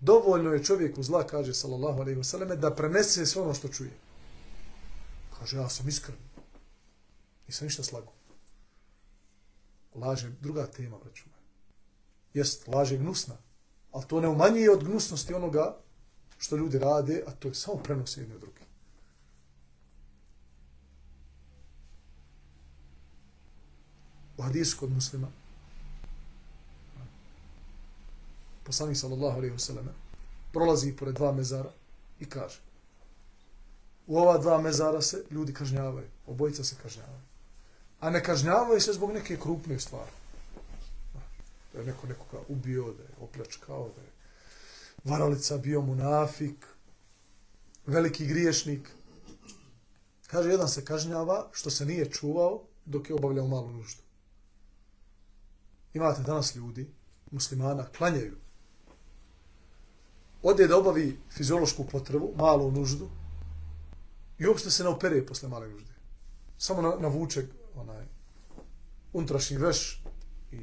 Dovoljno 0.00 0.52
je 0.52 0.64
čovjeku 0.64 1.02
zla, 1.02 1.26
kaže 1.26 1.54
sallallahu 1.54 2.00
alaihi 2.00 2.18
wa 2.18 2.24
sallam, 2.24 2.60
da 2.60 2.74
prenese 2.74 3.26
sve 3.26 3.42
ono 3.42 3.54
što 3.54 3.68
čuje. 3.68 3.92
Kaže, 5.38 5.56
ja 5.56 5.68
sam 5.68 5.88
iskren. 5.88 6.18
Nisam 7.46 7.66
ništa 7.66 7.82
slago. 7.82 8.12
Laže, 9.94 10.30
druga 10.40 10.66
tema, 10.66 10.98
braću. 10.98 11.24
Jest, 12.34 12.68
laže 12.68 12.96
gnusna. 12.96 13.36
Ali 13.92 14.04
to 14.08 14.20
ne 14.20 14.28
umanjuje 14.28 14.70
od 14.70 14.84
gnusnosti 14.84 15.34
onoga 15.34 15.78
što 16.42 16.56
ljudi 16.56 16.78
rade, 16.78 17.22
a 17.26 17.30
to 17.30 17.48
je 17.48 17.54
samo 17.54 17.76
prenose 17.76 18.20
jedne 18.20 18.38
druge. 18.38 18.60
U 24.36 24.42
hadisu 24.42 24.76
kod 24.78 24.90
muslima, 24.90 25.28
poslanik 28.64 28.96
sallallahu 28.96 29.38
alaihi 29.38 29.54
wasallam 29.54 29.86
prolazi 30.52 30.96
pored 30.96 31.14
dva 31.14 31.32
mezara 31.32 31.70
i 32.20 32.24
kaže 32.24 32.60
u 34.06 34.18
ova 34.18 34.38
dva 34.38 34.58
mezara 34.60 35.02
se 35.02 35.24
ljudi 35.30 35.54
kažnjavaju, 35.54 36.06
obojica 36.26 36.64
se 36.64 36.76
kažnjavaju. 36.82 37.22
A 38.00 38.10
ne 38.10 38.24
kažnjavaju 38.24 38.80
se 38.80 38.92
zbog 38.92 39.12
neke 39.12 39.36
krupne 39.36 39.78
stvari. 39.80 40.10
Da 41.72 41.78
je 41.78 41.86
neko 41.86 42.06
nekoga 42.06 42.44
ubio, 42.48 42.92
da 42.92 43.02
je 43.02 43.08
opljačkao, 43.20 43.88
da 43.96 44.02
je 44.02 44.08
varalica 45.04 45.58
bio 45.58 45.80
munafik, 45.80 46.66
veliki 47.86 48.26
griješnik. 48.26 48.88
Kaže, 50.26 50.50
jedan 50.50 50.68
se 50.68 50.84
kažnjava 50.84 51.48
što 51.52 51.70
se 51.70 51.86
nije 51.86 52.10
čuvao 52.10 52.62
dok 52.84 53.10
je 53.10 53.14
obavljao 53.14 53.48
malu 53.48 53.70
nuždu. 53.70 54.02
Imate 55.94 56.22
danas 56.22 56.54
ljudi, 56.54 56.90
muslimana, 57.30 57.86
klanjaju 57.96 58.36
ode 60.42 60.66
da 60.66 60.78
obavi 60.78 61.18
fiziološku 61.30 61.84
potrebu, 61.84 62.32
malu 62.36 62.70
nuždu, 62.70 63.08
i 64.38 64.46
uopšte 64.46 64.70
se 64.70 64.82
ne 64.82 64.88
opere 64.88 65.26
posle 65.26 65.48
male 65.48 65.68
nužde. 65.68 65.92
Samo 66.58 66.82
na, 66.82 66.96
navuče 67.00 67.46
onaj 67.74 68.04
unutrašnji 69.12 69.56
veš 69.56 70.02
i 70.52 70.58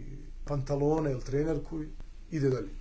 pantalone 0.46 1.12
ili 1.12 1.24
trenerku 1.24 1.84
i 1.84 1.90
ide 2.32 2.50
dalje. 2.50 2.79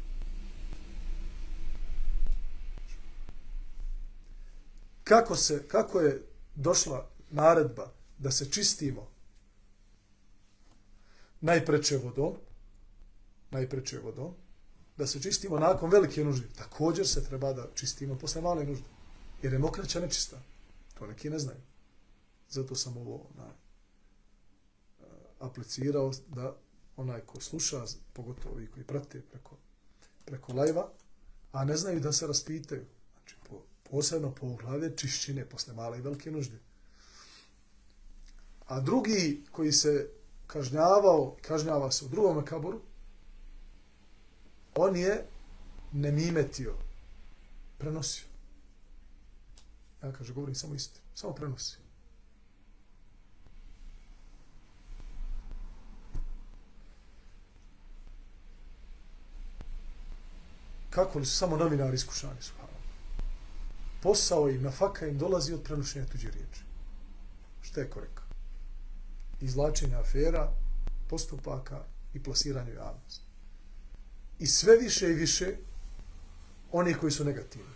Kako, 5.09 5.37
se, 5.37 5.69
kako 5.69 6.01
je 6.01 6.27
došla 6.55 7.11
naredba 7.31 7.93
da 8.19 8.31
se 8.31 8.51
čistimo 8.51 9.09
najpreče 11.41 11.97
vodom, 11.97 12.35
najpreče 13.51 13.99
vodom, 13.99 14.35
da 14.97 15.07
se 15.07 15.23
čistimo 15.23 15.59
nakon 15.59 15.91
velike 15.91 16.25
nužde. 16.25 16.47
Također 16.59 17.09
se 17.09 17.25
treba 17.25 17.53
da 17.53 17.67
čistimo 17.75 18.19
posle 18.19 18.43
male 18.43 18.65
nužde. 18.65 18.89
Jer 19.43 19.53
je 19.53 19.59
mokraća 19.59 20.01
nečista. 20.01 20.41
To 20.99 21.07
neki 21.07 21.31
ne 21.31 21.39
znaju. 21.39 21.61
Zato 22.49 22.75
sam 22.75 22.97
ovo 22.97 23.27
na, 23.37 23.47
eh, 23.47 25.05
aplicirao 25.39 26.13
da 26.29 26.57
onaj 26.97 27.21
ko 27.21 27.41
sluša, 27.41 27.85
pogotovo 28.13 28.55
ovi 28.55 28.67
koji 28.67 28.85
prate 28.85 29.23
preko, 29.31 29.57
preko 30.25 30.53
lajva, 30.53 30.93
a 31.53 31.65
ne 31.65 31.77
znaju 31.77 32.01
da 32.01 32.13
se 32.13 32.27
raspitaju. 32.27 32.85
Znači, 33.15 33.37
po, 33.49 33.63
posebno 33.91 34.35
poglavlje 34.35 34.97
čišćine 34.97 35.45
posle 35.45 35.75
male 35.75 35.99
i 35.99 36.03
velike 36.03 36.31
nužde. 36.31 36.59
A 38.67 38.81
drugi 38.81 39.45
koji 39.53 39.73
se 39.73 40.11
kažnjavao, 40.47 41.37
kažnjava 41.43 41.91
se 41.91 42.05
u 42.05 42.09
drugom 42.09 42.45
kaboru, 42.45 42.81
on 44.75 44.97
je 44.97 45.27
nemimetio, 45.93 46.75
prenosio. 47.79 48.25
Ja 50.03 50.13
kaže, 50.13 50.33
govorim 50.33 50.55
samo 50.55 50.75
istinu, 50.75 51.05
samo 51.15 51.35
prenosi. 51.35 51.77
Kako 60.91 61.19
li 61.19 61.27
su 61.27 61.37
samo 61.37 61.57
novinari 61.57 61.95
iskušani 61.95 62.43
su? 62.43 62.58
Posao 64.03 64.49
im 64.49 64.63
nafaka 64.63 65.07
im 65.07 65.19
dolazi 65.19 65.55
od 65.55 65.63
prenošenja 65.63 66.07
tuđe 66.07 66.31
riječi. 66.31 66.63
Šta 67.61 67.81
je 67.81 67.91
koreka? 67.91 68.23
Izlačenja 69.41 70.01
afera, 70.01 70.53
postupaka 71.09 71.85
i 72.15 72.23
plasiranje 72.23 72.73
javnosti 72.73 73.29
i 74.39 74.47
sve 74.47 74.77
više 74.77 75.11
i 75.11 75.15
više 75.15 75.57
oni 76.73 76.95
koji 76.95 77.13
su 77.13 77.25
negativni. 77.25 77.73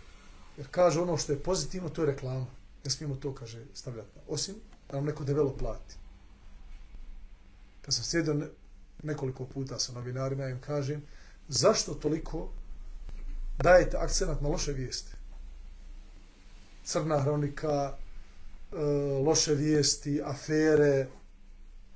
Jer 0.57 0.67
kaže 0.71 0.99
ono 0.99 1.17
što 1.17 1.31
je 1.31 1.43
pozitivno, 1.43 1.89
to 1.89 2.01
je 2.01 2.05
reklama. 2.05 2.45
Ne 2.83 2.91
smijemo 2.91 3.15
to, 3.15 3.35
kaže, 3.35 3.65
stavljati. 3.73 4.19
Osim 4.27 4.55
da 4.89 4.97
nam 4.97 5.05
neko 5.05 5.23
debelo 5.23 5.57
plati. 5.57 5.95
Kad 7.81 7.93
sam 7.93 8.03
sjedio 8.03 8.49
nekoliko 9.03 9.45
puta 9.45 9.79
sa 9.79 9.93
novinarima, 9.93 10.47
im 10.47 10.61
kažem, 10.61 11.03
zašto 11.47 11.93
toliko 11.93 12.51
dajete 13.63 13.97
akcenat 13.97 14.41
na 14.41 14.47
loše 14.47 14.71
vijesti? 14.71 15.11
Crna 16.83 17.19
hronika, 17.19 17.97
e, 18.71 18.75
loše 19.25 19.53
vijesti, 19.53 20.21
afere. 20.25 21.07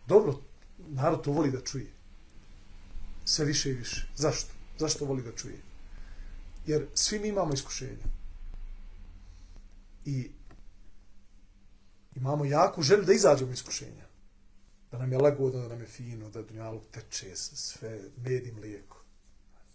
Dobro, 0.08 0.40
narod 0.78 1.24
to 1.24 1.32
voli 1.32 1.52
da 1.52 1.62
čuje. 1.62 1.92
Sve 3.26 3.46
više 3.46 3.70
i 3.70 3.74
više. 3.74 4.08
Zašto? 4.16 4.50
Zašto 4.80 5.06
voli 5.06 5.24
da 5.24 5.32
čuje? 5.32 5.62
Jer 6.66 6.88
svi 6.94 7.20
mi 7.20 7.28
imamo 7.28 7.54
iskušenja. 7.54 8.06
I 10.06 10.32
imamo 12.16 12.46
jaku 12.46 12.82
želju 12.82 13.04
da 13.04 13.14
izađemo 13.14 13.52
iskušenja. 13.52 14.08
Da 14.92 14.98
nam 14.98 15.12
je 15.12 15.18
lagodno, 15.18 15.62
da 15.62 15.68
nam 15.68 15.82
je 15.82 15.88
fino, 15.88 16.30
da 16.30 16.42
dunjalog 16.42 16.84
teče 16.92 17.36
sve, 17.36 18.00
med 18.18 18.48
i 18.48 18.52
mlijeko. 18.52 19.04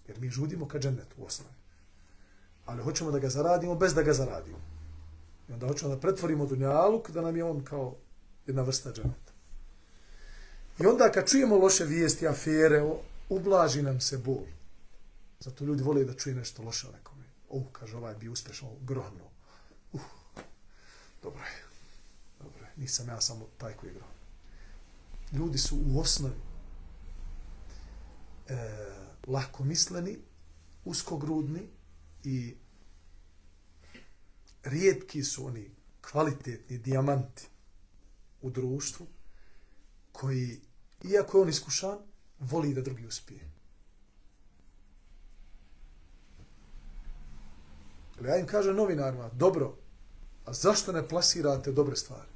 Jer 0.09 0.21
mi 0.21 0.31
žudimo 0.31 0.69
ka 0.69 0.79
džennetu 0.79 1.15
u 1.19 1.25
osnovi. 1.25 1.55
Ali 2.65 2.83
hoćemo 2.83 3.11
da 3.11 3.19
ga 3.19 3.29
zaradimo 3.29 3.75
bez 3.75 3.95
da 3.95 4.03
ga 4.03 4.13
zaradimo. 4.13 4.72
I 5.53 5.55
onda 5.55 5.67
hoćemo 5.67 5.95
da 5.95 6.01
pretvorimo 6.01 6.47
dunjaluk 6.47 7.11
da 7.11 7.21
nam 7.21 7.37
je 7.37 7.45
on 7.45 7.65
kao 7.65 7.97
jedna 8.47 8.63
vrsta 8.63 8.93
dženeta. 8.93 9.33
I 10.81 10.87
onda 10.87 11.13
kad 11.13 11.29
čujemo 11.29 11.57
loše 11.57 11.85
vijesti, 11.85 12.29
afere, 12.29 12.83
ublaži 13.29 13.83
nam 13.83 14.01
se 14.01 14.19
bol. 14.19 14.45
Zato 15.41 15.65
ljudi 15.65 15.83
vole 15.83 16.05
da 16.05 16.15
čuje 16.15 16.35
nešto 16.35 16.63
loše 16.63 16.89
o 16.89 16.93
nekome. 16.93 17.25
Uh, 17.49 17.63
kaže, 17.73 17.97
ovaj 17.97 18.15
bi 18.15 18.29
uspešno 18.29 18.69
grohno. 18.81 19.25
Uh, 19.93 20.01
dobro 21.23 21.43
je. 21.43 21.63
Dobro 22.43 22.65
je. 22.65 22.73
Nisam 22.77 23.09
ja 23.09 23.21
samo 23.21 23.47
taj 23.59 23.75
koji 23.75 23.91
je 23.91 23.95
grohno. 23.95 24.15
Ljudi 25.33 25.59
su 25.59 25.77
u 25.87 26.01
osnovi 26.01 26.35
e, 28.49 28.55
lako 29.27 29.65
misleni, 29.65 30.19
uskogrudni 30.85 31.69
i 32.25 32.57
rijetki 34.65 35.25
su 35.25 35.47
oni 35.47 35.71
kvalitetni 36.11 36.79
dijamanti 36.79 37.47
u 38.43 38.51
društvu 38.51 39.07
koji, 40.13 40.61
iako 41.05 41.39
je 41.39 41.43
on 41.43 41.49
iskušan, 41.49 41.99
voli 42.41 42.75
da 42.75 42.81
drugi 42.81 43.07
uspije. 43.07 43.51
Ali 48.19 48.29
ja 48.29 48.37
im 48.37 48.47
kažem 48.47 48.77
novinarima, 48.77 49.29
dobro, 49.29 49.77
a 50.45 50.53
zašto 50.53 50.93
ne 50.93 51.09
plasirate 51.09 51.73
dobre 51.73 51.97
stvari? 51.97 52.33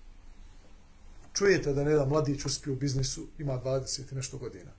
čujete 1.37 1.73
da 1.73 1.83
jedan 1.83 2.09
mladić 2.09 2.45
uspio 2.45 2.73
u 2.73 2.77
biznisu, 2.77 3.27
ima 3.39 3.61
20 3.65 4.13
i 4.13 4.15
nešto 4.15 4.39
godina. 4.39 4.71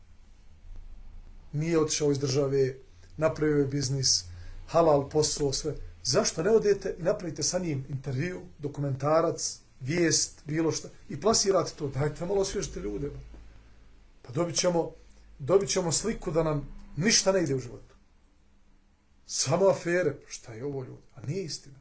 Nije 1.54 1.80
otišao 1.80 2.12
iz 2.12 2.20
države, 2.20 2.76
napravio 3.18 3.58
je 3.58 3.68
biznis, 3.68 4.24
halal 4.68 5.10
posao, 5.10 5.54
sve. 5.54 5.76
Zašto 6.08 6.44
ne 6.44 6.50
odete 6.50 6.96
i 7.00 7.04
napravite 7.04 7.44
sa 7.44 7.60
njim 7.60 7.86
intervju, 7.90 8.42
dokumentarac, 8.60 9.60
vijest, 9.80 10.42
bilo 10.46 10.72
što, 10.72 10.88
i 11.10 11.22
plasirate 11.22 11.72
to. 11.76 11.88
Dajte 11.88 12.26
malo 12.26 12.42
osvježite 12.42 12.80
ljude. 12.80 13.12
Pa 14.22 14.32
dobit 14.32 14.56
ćemo, 14.56 14.92
dobit 15.40 15.70
ćemo 15.70 15.92
sliku 15.92 16.32
da 16.32 16.44
nam 16.44 16.68
ništa 16.98 17.32
ne 17.32 17.44
ide 17.44 17.56
u 17.56 17.60
životu. 17.60 17.96
Samo 19.26 19.68
afere. 19.68 20.14
Pa 20.22 20.30
šta 20.30 20.54
je 20.54 20.66
ovo 20.66 20.84
ljudi? 20.84 21.02
A 21.16 21.22
nije 21.22 21.44
istina. 21.44 21.80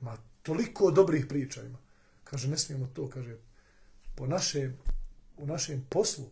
Ma 0.00 0.16
toliko 0.42 0.90
dobrih 0.90 1.26
priča 1.26 1.62
ima. 1.62 1.78
Kaže, 2.24 2.48
ne 2.48 2.58
smijemo 2.58 2.86
to, 2.94 3.10
kaže, 3.10 3.36
po 4.14 4.26
našem, 4.26 4.78
u 5.36 5.46
našem 5.46 5.86
poslu, 5.90 6.24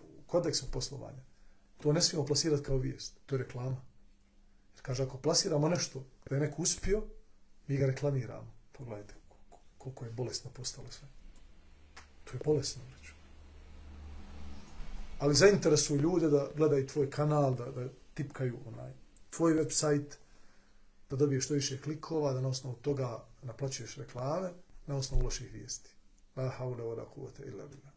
u 0.00 0.22
kodeksu 0.26 0.70
poslovanja, 0.70 1.22
to 1.82 1.92
ne 1.92 2.02
smijemo 2.02 2.26
plasirati 2.26 2.62
kao 2.62 2.76
vijest. 2.76 3.14
To 3.26 3.34
je 3.34 3.42
reklama. 3.42 3.85
Kaže, 4.82 5.02
ako 5.02 5.18
plasiramo 5.18 5.68
nešto 5.68 6.04
da 6.30 6.36
je 6.36 6.40
neko 6.40 6.62
uspio, 6.62 7.02
mi 7.66 7.76
ga 7.76 7.86
reklamiramo. 7.86 8.52
Pogledajte 8.72 9.14
koliko 9.78 10.04
je 10.04 10.10
bolesno 10.10 10.50
postalo 10.50 10.88
sve. 10.90 11.08
To 12.24 12.32
je 12.32 12.40
bolesno, 12.44 12.82
reću. 12.96 13.12
Ali 15.18 15.34
zainteresuju 15.34 16.00
ljude 16.00 16.28
da 16.28 16.50
gledaju 16.56 16.86
tvoj 16.86 17.10
kanal, 17.10 17.54
da, 17.54 17.64
da 17.64 17.88
tipkaju 18.14 18.58
onaj 18.66 18.92
tvoj 19.30 19.54
website, 19.54 20.16
da 21.10 21.16
dobiješ 21.16 21.44
što 21.44 21.54
više 21.54 21.80
klikova, 21.80 22.32
da 22.32 22.40
na 22.40 22.48
osnovu 22.48 22.76
toga 22.76 23.24
naplaćuješ 23.42 23.96
reklame, 23.96 24.50
na 24.86 24.96
osnovu 24.96 25.24
loših 25.24 25.52
vijesti. 25.52 25.90
La 26.36 26.48
haule 26.48 26.84
wa 26.84 26.98
la 26.98 27.04
kuvvete 27.04 27.42
illa 27.42 27.66
billah. 27.66 27.92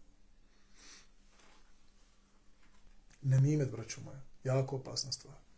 Nemimet, 3.21 3.71
braću 3.71 4.01
moja, 4.01 4.21
jako 4.43 4.75
opasna 4.75 5.11
stvar. 5.11 5.48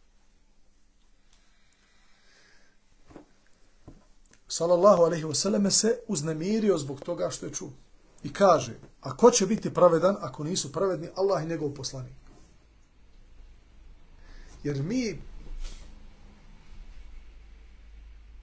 Sallallahu 4.51 5.03
alaihi 5.03 5.23
wasallam, 5.23 5.69
se 5.69 5.99
uznemirio 6.07 6.77
zbog 6.77 7.01
toga 7.01 7.29
što 7.29 7.45
je 7.45 7.53
čuo. 7.53 7.71
I 8.23 8.33
kaže, 8.33 8.73
a 9.01 9.17
ko 9.17 9.31
će 9.31 9.45
biti 9.45 9.73
pravedan 9.73 10.15
ako 10.21 10.43
nisu 10.43 10.71
pravedni? 10.71 11.09
Allah 11.15 11.43
i 11.43 11.47
njegov 11.47 11.73
poslanik. 11.73 12.13
Jer 14.63 14.83
mi 14.83 15.21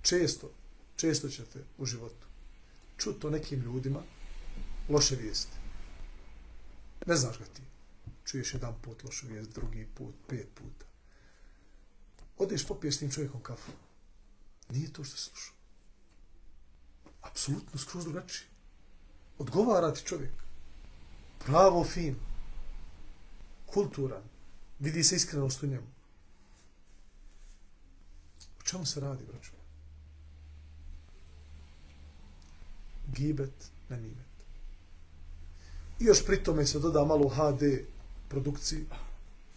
često, 0.02 0.50
često 0.96 1.28
ćete 1.28 1.64
u 1.78 1.86
životu 1.86 2.26
čuti 2.96 3.26
o 3.26 3.30
nekim 3.30 3.60
ljudima 3.60 4.00
loše 4.88 5.16
vijesti. 5.16 5.56
Ne 7.06 7.16
znaš 7.16 7.38
ga 7.38 7.44
ti. 7.44 7.62
Čuješ 8.24 8.54
jedan 8.54 8.74
put 8.82 9.04
lošu 9.04 9.26
vijest, 9.26 9.50
drugi 9.50 9.88
put, 9.94 10.14
pet 10.28 10.48
puta. 10.54 10.86
Odeš 12.38 12.66
popiješ 12.66 12.96
s 12.96 12.98
tim 12.98 13.10
čovjekom 13.10 13.42
kafu. 13.42 13.72
Nije 14.70 14.92
to 14.92 15.04
što 15.04 15.16
slušao. 15.16 15.57
Apsolutno 17.22 17.78
skroz 17.78 18.04
drugačije. 18.04 18.48
Odgovara 19.38 19.94
ti 19.94 20.04
čovjek. 20.04 20.32
Pravo 21.46 21.84
fin. 21.84 22.16
Kulturan. 23.66 24.22
Vidi 24.78 25.04
se 25.04 25.16
iskrenost 25.16 25.62
u 25.62 25.66
njemu. 25.66 25.86
O 28.60 28.62
čemu 28.62 28.86
se 28.86 29.00
radi, 29.00 29.24
braćo? 29.24 29.52
Gibet 33.06 33.70
na 33.88 33.96
nimet. 33.96 34.28
I 36.00 36.04
još 36.04 36.26
pri 36.26 36.42
tome 36.42 36.66
se 36.66 36.78
doda 36.78 37.04
malo 37.04 37.28
HD 37.28 37.62
produkciji, 38.28 38.86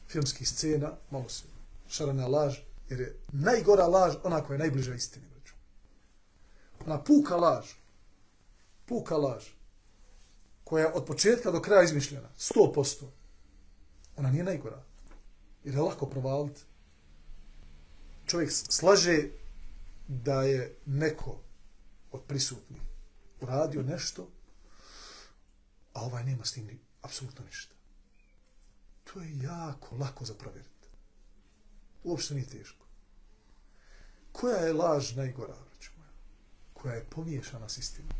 filmskih 0.08 0.50
scena, 0.50 0.92
malo 1.12 1.30
se 1.30 1.44
šarana 1.90 2.28
laž, 2.28 2.58
jer 2.90 3.00
je 3.00 3.16
najgora 3.32 3.88
laž 3.88 4.16
ona 4.24 4.42
koja 4.42 4.56
je 4.56 4.60
najbliža 4.60 4.94
istini. 4.94 5.31
Ona 6.86 7.04
puka 7.04 7.36
laž, 7.36 7.66
puka 8.86 9.18
laž, 9.18 9.46
koja 10.64 10.86
je 10.86 10.94
od 10.94 11.06
početka 11.06 11.52
do 11.52 11.62
kraja 11.62 11.84
izmišljena, 11.84 12.30
100%, 12.38 13.06
ona 14.18 14.32
nije 14.32 14.44
najgora. 14.44 14.84
Jer 15.64 15.76
je 15.76 15.82
lako 15.82 16.06
provaliti. 16.06 16.62
Čovjek 18.26 18.52
slaže 18.52 19.30
da 20.08 20.44
je 20.44 20.76
neko 20.86 21.40
od 22.12 22.22
prisutnih 22.28 22.82
uradio 23.42 23.84
nešto, 23.84 24.28
a 25.94 26.02
ovaj 26.02 26.24
nema 26.24 26.46
s 26.46 26.52
tim 26.52 26.66
ni, 26.66 26.80
apsolutno 27.02 27.46
ništa. 27.46 27.76
To 29.04 29.22
je 29.22 29.40
jako 29.40 29.96
lako 29.96 30.26
za 30.26 30.34
provjeriti. 30.34 30.88
Uopšte 32.04 32.34
nije 32.34 32.48
teško. 32.48 32.86
Koja 34.32 34.58
je 34.58 34.74
laž 34.74 35.16
najgora, 35.16 35.56
moja? 35.98 36.01
Koja 36.82 36.96
je 36.96 37.06
pomiješana 37.10 37.70
s 37.70 37.78
istinom? 37.78 38.12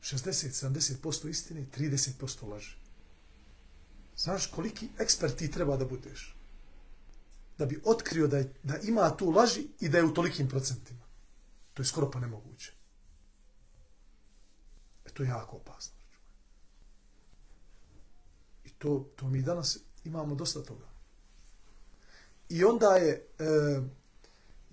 60-70% 0.00 1.28
istine 1.28 1.60
i 1.60 1.66
30% 1.66 2.48
laži. 2.48 2.76
Znaš 4.16 4.46
koliki 4.46 4.88
ekspert 4.98 5.36
ti 5.36 5.50
treba 5.50 5.76
da 5.76 5.84
budeš? 5.84 6.36
Da 7.58 7.66
bi 7.66 7.80
otkrio 7.84 8.26
da, 8.26 8.38
je, 8.38 8.54
da 8.62 8.78
ima 8.78 9.16
tu 9.16 9.30
laži 9.30 9.68
i 9.80 9.88
da 9.88 9.98
je 9.98 10.04
u 10.04 10.14
tolikim 10.14 10.48
procentima. 10.48 11.04
To 11.74 11.82
je 11.82 11.86
skoro 11.86 12.10
pa 12.10 12.20
nemoguće. 12.20 12.72
E 15.06 15.10
to 15.10 15.22
je 15.22 15.28
jako 15.28 15.56
opasno. 15.56 15.94
I 18.64 18.70
to, 18.70 19.10
to 19.16 19.28
mi 19.28 19.42
danas 19.42 19.78
imamo 20.04 20.34
dosta 20.34 20.62
toga. 20.62 20.88
I 22.48 22.64
onda 22.64 22.86
je 22.86 23.26
e, 23.38 23.44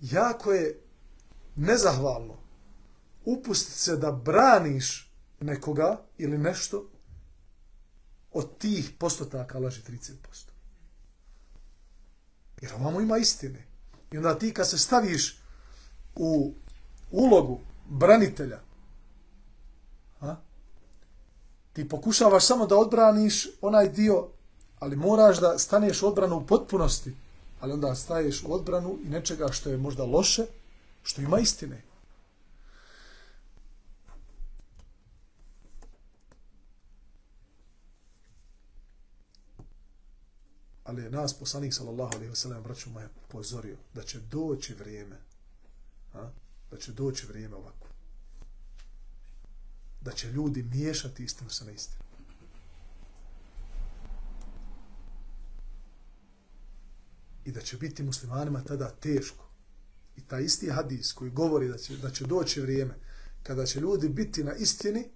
jako 0.00 0.52
je 0.52 0.85
nezahvalno 1.56 2.36
upustiti 3.24 3.78
se 3.78 3.96
da 3.96 4.12
braniš 4.12 5.12
nekoga 5.40 6.02
ili 6.18 6.38
nešto 6.38 6.84
od 8.32 8.58
tih 8.58 8.90
postotaka 8.98 9.58
laži 9.58 9.82
30%. 9.82 10.12
Jer 12.60 12.74
ovamo 12.74 13.00
ima 13.00 13.18
istine. 13.18 13.66
I 14.12 14.16
onda 14.16 14.38
ti 14.38 14.54
kad 14.54 14.70
se 14.70 14.78
staviš 14.78 15.38
u 16.14 16.52
ulogu 17.10 17.60
branitelja, 17.88 18.60
a, 20.20 20.36
ti 21.72 21.88
pokušavaš 21.88 22.46
samo 22.46 22.66
da 22.66 22.76
odbraniš 22.76 23.48
onaj 23.60 23.88
dio, 23.88 24.28
ali 24.78 24.96
moraš 24.96 25.40
da 25.40 25.58
staneš 25.58 26.02
u 26.02 26.06
odbranu 26.06 26.36
u 26.36 26.46
potpunosti, 26.46 27.14
ali 27.60 27.72
onda 27.72 27.94
staješ 27.94 28.44
u 28.44 28.54
odbranu 28.54 28.98
i 29.04 29.08
nečega 29.08 29.48
što 29.48 29.70
je 29.70 29.76
možda 29.76 30.04
loše, 30.04 30.46
što 31.06 31.20
ima 31.22 31.38
istine. 31.38 31.82
ali 40.84 41.02
je 41.02 41.10
nas 41.10 41.38
poslanik 41.38 41.74
sallallahu 41.74 42.14
alejhi 42.14 42.30
ve 42.30 42.36
sellem 42.36 42.62
braćo 42.62 42.90
moja 42.90 43.08
pozorio 43.28 43.76
da 43.94 44.02
će 44.02 44.20
doći 44.20 44.74
vrijeme 44.74 45.16
a? 46.14 46.30
Da 46.70 46.78
će 46.78 46.92
doći 46.92 47.26
vrijeme 47.26 47.56
ovako. 47.56 47.88
Da 50.00 50.12
će 50.12 50.30
ljudi 50.30 50.62
miješati 50.62 51.24
istinu 51.24 51.50
sa 51.50 51.64
neistinom. 51.64 52.06
I 57.44 57.52
da 57.52 57.60
će 57.60 57.76
biti 57.76 58.02
muslimanima 58.02 58.64
tada 58.64 58.90
teško 58.90 59.45
i 60.16 60.20
taj 60.20 60.42
isti 60.42 60.70
hadis 60.70 61.12
koji 61.12 61.30
govori 61.30 61.68
da 61.68 61.78
će, 61.78 61.96
da 61.96 62.10
će 62.10 62.24
doći 62.24 62.60
vrijeme 62.60 62.94
kada 63.42 63.66
će 63.66 63.80
ljudi 63.80 64.08
biti 64.08 64.44
na 64.44 64.54
istini 64.54 65.08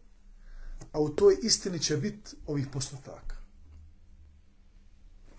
a 0.92 1.00
u 1.00 1.08
toj 1.08 1.36
istini 1.42 1.78
će 1.78 1.96
biti 1.96 2.36
ovih 2.46 2.66
postotaka 2.72 3.40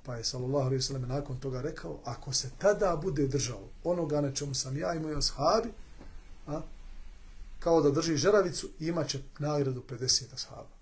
Pa 0.05 0.15
je 0.15 0.23
sallallahu 0.23 0.65
alejhi 0.65 0.75
ve 0.75 0.81
sellem 0.81 1.07
nakon 1.07 1.39
toga 1.39 1.61
rekao, 1.61 1.99
ako 2.05 2.33
se 2.33 2.49
tada 2.57 2.99
bude 3.03 3.27
držao 3.27 3.69
onoga 3.83 4.21
na 4.21 4.31
čemu 4.31 4.53
sam 4.53 4.77
ja 4.77 4.93
i 4.93 4.99
moji 4.99 5.15
ashabi, 5.15 5.69
a, 6.47 6.61
kao 7.59 7.81
da 7.81 7.91
drži 7.91 8.17
žeravicu, 8.17 8.69
imaće 8.79 9.19
nagradu 9.39 9.83
50 9.89 10.33
ashaba. 10.33 10.80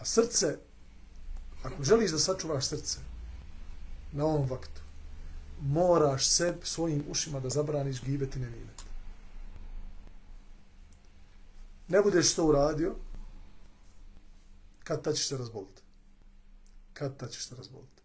A 0.00 0.04
srce, 0.04 0.58
ako 1.62 1.84
želiš 1.84 2.10
da 2.10 2.18
sačuvaš 2.18 2.66
srce 2.66 2.98
na 4.12 4.24
ovom 4.24 4.48
vaktu, 4.48 4.80
moraš 5.60 6.28
se 6.28 6.54
svojim 6.62 7.04
ušima 7.08 7.40
da 7.40 7.48
zabraniš 7.48 8.02
gibeti 8.02 8.38
nevimeti. 8.38 8.84
ne 11.88 12.02
budeš 12.02 12.34
to 12.34 12.46
uradio, 12.46 12.94
kad 14.84 15.02
ta 15.02 15.12
ćeš 15.12 15.28
se 15.28 15.36
razboliti? 15.36 15.82
Kad 16.92 17.16
ta 17.16 17.28
ćeš 17.28 17.48
se 17.48 17.56
razboliti? 17.56 18.00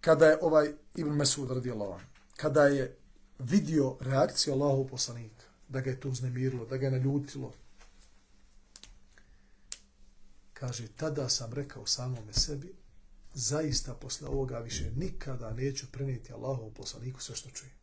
kada 0.00 0.26
je 0.26 0.38
ovaj 0.42 0.72
Ibn 0.94 1.10
Mesud 1.10 1.50
radijallahu 1.50 1.92
anhu, 1.92 2.06
kada 2.36 2.62
je 2.66 2.96
vidio 3.38 3.96
reakciju 4.00 4.54
Allahu 4.54 4.86
poslanika, 4.86 5.44
da 5.68 5.80
ga 5.80 5.90
je 5.90 6.00
to 6.00 6.08
uznemirilo, 6.08 6.66
da 6.66 6.76
ga 6.76 6.86
je 6.86 6.90
naljutilo, 6.90 7.52
kaže, 10.60 10.88
tada 10.88 11.28
sam 11.28 11.52
rekao 11.52 11.86
samome 11.86 12.32
sebi, 12.32 12.74
zaista 13.34 13.94
posle 13.94 14.28
ovoga 14.28 14.58
više 14.58 14.90
nikada 14.96 15.52
neću 15.52 15.86
prenijeti 15.92 16.32
Allahu 16.32 16.70
poslaniku 16.70 17.20
sve 17.20 17.36
što 17.36 17.50
čujem. 17.50 17.74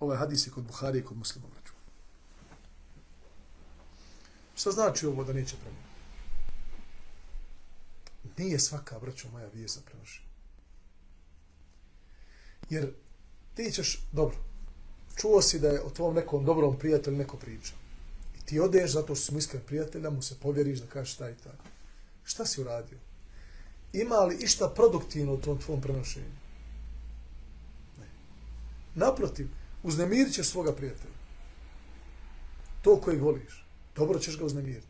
Ovaj 0.00 0.18
hadis 0.18 0.46
je 0.46 0.50
kod 0.50 0.64
Buhari 0.64 0.98
i 0.98 1.04
kod 1.04 1.16
muslima 1.16 1.46
vraću. 1.48 1.72
Šta 4.56 4.70
znači 4.70 5.06
ovo 5.06 5.24
da 5.24 5.32
neće 5.32 5.56
prenijeti? 5.56 5.88
Nije 8.36 8.58
svaka, 8.58 8.98
braćo 8.98 9.30
moja, 9.30 9.48
vijest 9.48 9.74
za 9.74 9.80
prenošenje. 9.80 10.28
Jer 12.70 12.92
ti 13.54 13.70
ćeš, 13.72 14.02
dobro, 14.12 14.36
čuo 15.16 15.42
si 15.42 15.60
da 15.60 15.68
je 15.68 15.82
o 15.82 15.90
tvom 15.90 16.14
nekom 16.14 16.44
dobrom 16.44 16.78
prijatelju 16.78 17.16
neko 17.16 17.36
priča. 17.36 17.72
Ti 18.48 18.60
odeš 18.60 18.92
zato 18.92 19.14
što 19.14 19.24
si 19.24 19.32
mu 19.32 19.38
iskren 19.38 19.62
prijatelja, 19.66 20.10
mu 20.10 20.22
se 20.22 20.34
povjeriš 20.40 20.78
da 20.78 20.86
kažeš 20.86 21.14
šta 21.14 21.30
i 21.30 21.34
tako. 21.34 21.64
Šta 22.24 22.46
si 22.46 22.60
uradio? 22.60 22.98
Ima 23.92 24.16
li 24.16 24.38
išta 24.40 24.68
produktivno 24.68 25.34
u 25.34 25.40
tom 25.40 25.58
tvom 25.58 25.80
prenošenju? 25.80 26.32
Ne. 27.98 28.06
Naprotiv, 28.94 29.48
uznemirit 29.82 30.34
ćeš 30.34 30.48
svoga 30.48 30.72
prijatelja. 30.72 31.18
To 32.82 33.00
kojeg 33.00 33.22
voliš. 33.22 33.64
Dobro 33.96 34.18
ćeš 34.18 34.38
ga 34.38 34.44
uznemiriti. 34.44 34.86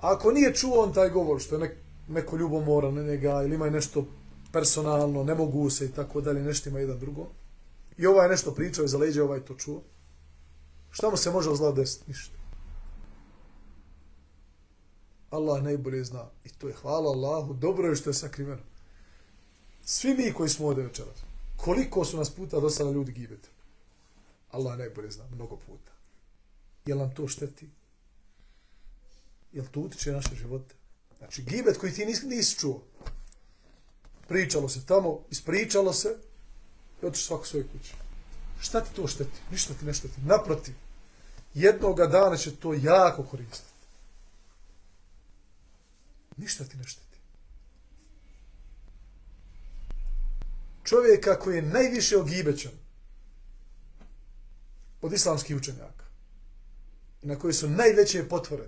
Ako 0.00 0.32
nije 0.32 0.54
čuo 0.54 0.82
on 0.82 0.92
taj 0.92 1.08
govor, 1.08 1.40
što 1.40 1.54
je 1.54 1.60
nek, 1.60 1.76
neko 2.08 2.36
ljubomora 2.36 2.90
na 2.90 3.02
njega, 3.02 3.42
ili 3.42 3.54
ima 3.54 3.70
nešto 3.70 4.06
personalno, 4.52 5.24
ne 5.24 5.34
mogu 5.34 5.70
se 5.70 5.86
i 5.86 5.92
tako 5.92 6.20
dalje, 6.20 6.42
nešto 6.42 6.68
ima 6.68 6.78
jedan 6.78 6.98
drugo, 6.98 7.26
i 7.98 8.06
ovaj 8.06 8.28
nešto 8.28 8.54
pričao 8.54 8.86
za 8.86 8.98
leđe, 8.98 9.22
ovaj 9.22 9.40
to 9.40 9.54
čuo, 9.54 9.82
šta 10.90 11.10
mu 11.10 11.16
se 11.16 11.30
može 11.30 11.54
zlo 11.54 11.72
desiti? 11.72 12.04
Ništa. 12.06 12.40
Allah 15.30 15.62
najbolje 15.62 16.04
zna. 16.04 16.30
I 16.44 16.48
to 16.48 16.68
je 16.68 16.74
hvala 16.74 17.10
Allahu, 17.10 17.54
dobro 17.54 17.88
je 17.88 17.96
što 17.96 18.10
je 18.10 18.14
sakriveno. 18.14 18.62
Svi 19.84 20.14
mi 20.14 20.32
koji 20.32 20.48
smo 20.48 20.66
ovdje 20.66 20.84
večeras, 20.84 21.18
koliko 21.56 22.04
su 22.04 22.16
nas 22.16 22.30
puta 22.30 22.60
do 22.60 22.70
sada 22.70 22.90
ljudi 22.90 23.12
gibete? 23.12 23.48
Allah 24.50 24.78
najbolje 24.78 25.10
zna, 25.10 25.24
mnogo 25.34 25.56
puta. 25.56 25.92
Jel 26.86 26.98
nam 26.98 27.14
to 27.14 27.28
šteti? 27.28 27.68
Jel 29.52 29.64
to 29.70 29.80
utiče 29.80 30.12
naše 30.12 30.34
živote? 30.34 30.74
Znači, 31.18 31.42
gibet 31.42 31.78
koji 31.78 31.92
ti 31.92 32.06
nisi, 32.06 32.26
nisi 32.26 32.58
čuo. 32.58 32.82
Pričalo 34.28 34.68
se 34.68 34.86
tamo, 34.86 35.20
ispričalo 35.30 35.92
se 35.92 36.16
i 37.02 37.06
otiš 37.06 37.24
svako 37.24 37.46
svoje 37.46 37.66
kuće. 37.66 37.94
Šta 38.60 38.80
ti 38.80 38.94
to 38.94 39.06
šteti? 39.06 39.40
Ništa 39.50 39.74
ti 39.74 39.84
ne 39.84 39.94
šteti. 39.94 40.20
Naprotiv, 40.20 40.74
jednoga 41.54 42.06
dana 42.06 42.36
će 42.36 42.56
to 42.56 42.74
jako 42.74 43.22
koristiti. 43.22 43.70
Ništa 46.36 46.64
ti 46.64 46.76
ne 46.76 46.84
šteti. 46.84 47.06
Čovjeka 50.84 51.38
koji 51.38 51.56
je 51.56 51.62
najviše 51.62 52.16
ogibećan 52.16 52.72
od 55.02 55.12
islamskih 55.12 55.56
učenjaka 55.56 56.04
i 57.22 57.26
na 57.26 57.38
koji 57.38 57.54
su 57.54 57.68
najveće 57.68 58.28
potvore 58.28 58.66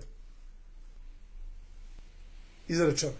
izrečene 2.67 3.13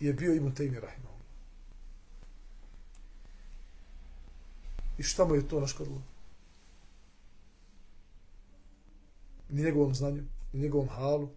je 0.00 0.12
bio 0.12 0.34
Ibn 0.34 0.54
Taymi 0.54 0.80
Rahim. 0.80 1.03
I 4.98 5.02
šta 5.02 5.24
mu 5.24 5.34
je 5.34 5.48
to 5.48 5.60
naškodilo? 5.60 6.02
Ni 9.48 9.62
njegovom 9.62 9.94
znanju, 9.94 10.24
ni 10.52 10.60
njegovom 10.60 10.88
halu, 10.88 11.28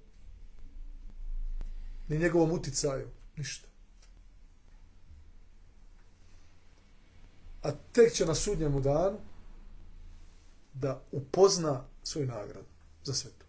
ni 2.08 2.18
njegovom 2.18 2.52
uticaju, 2.52 3.08
ništa. 3.38 3.68
A 7.64 7.72
tek 7.92 8.14
će 8.14 8.26
na 8.26 8.36
sudnjemu 8.36 8.82
danu 8.82 9.18
da 10.74 11.02
upozna 11.12 11.86
svoju 12.04 12.28
nagradu 12.28 12.68
za 13.04 13.14
sve 13.14 13.32
to. 13.32 13.46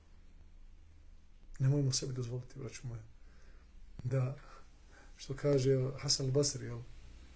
Nemojmo 1.58 1.92
sebi 1.92 2.12
dozvoliti, 2.12 2.58
braću 2.58 2.86
moje, 2.86 3.00
da, 4.04 4.36
što 5.16 5.34
kaže 5.36 5.90
Hasan 5.98 6.26
al-Basri, 6.26 6.82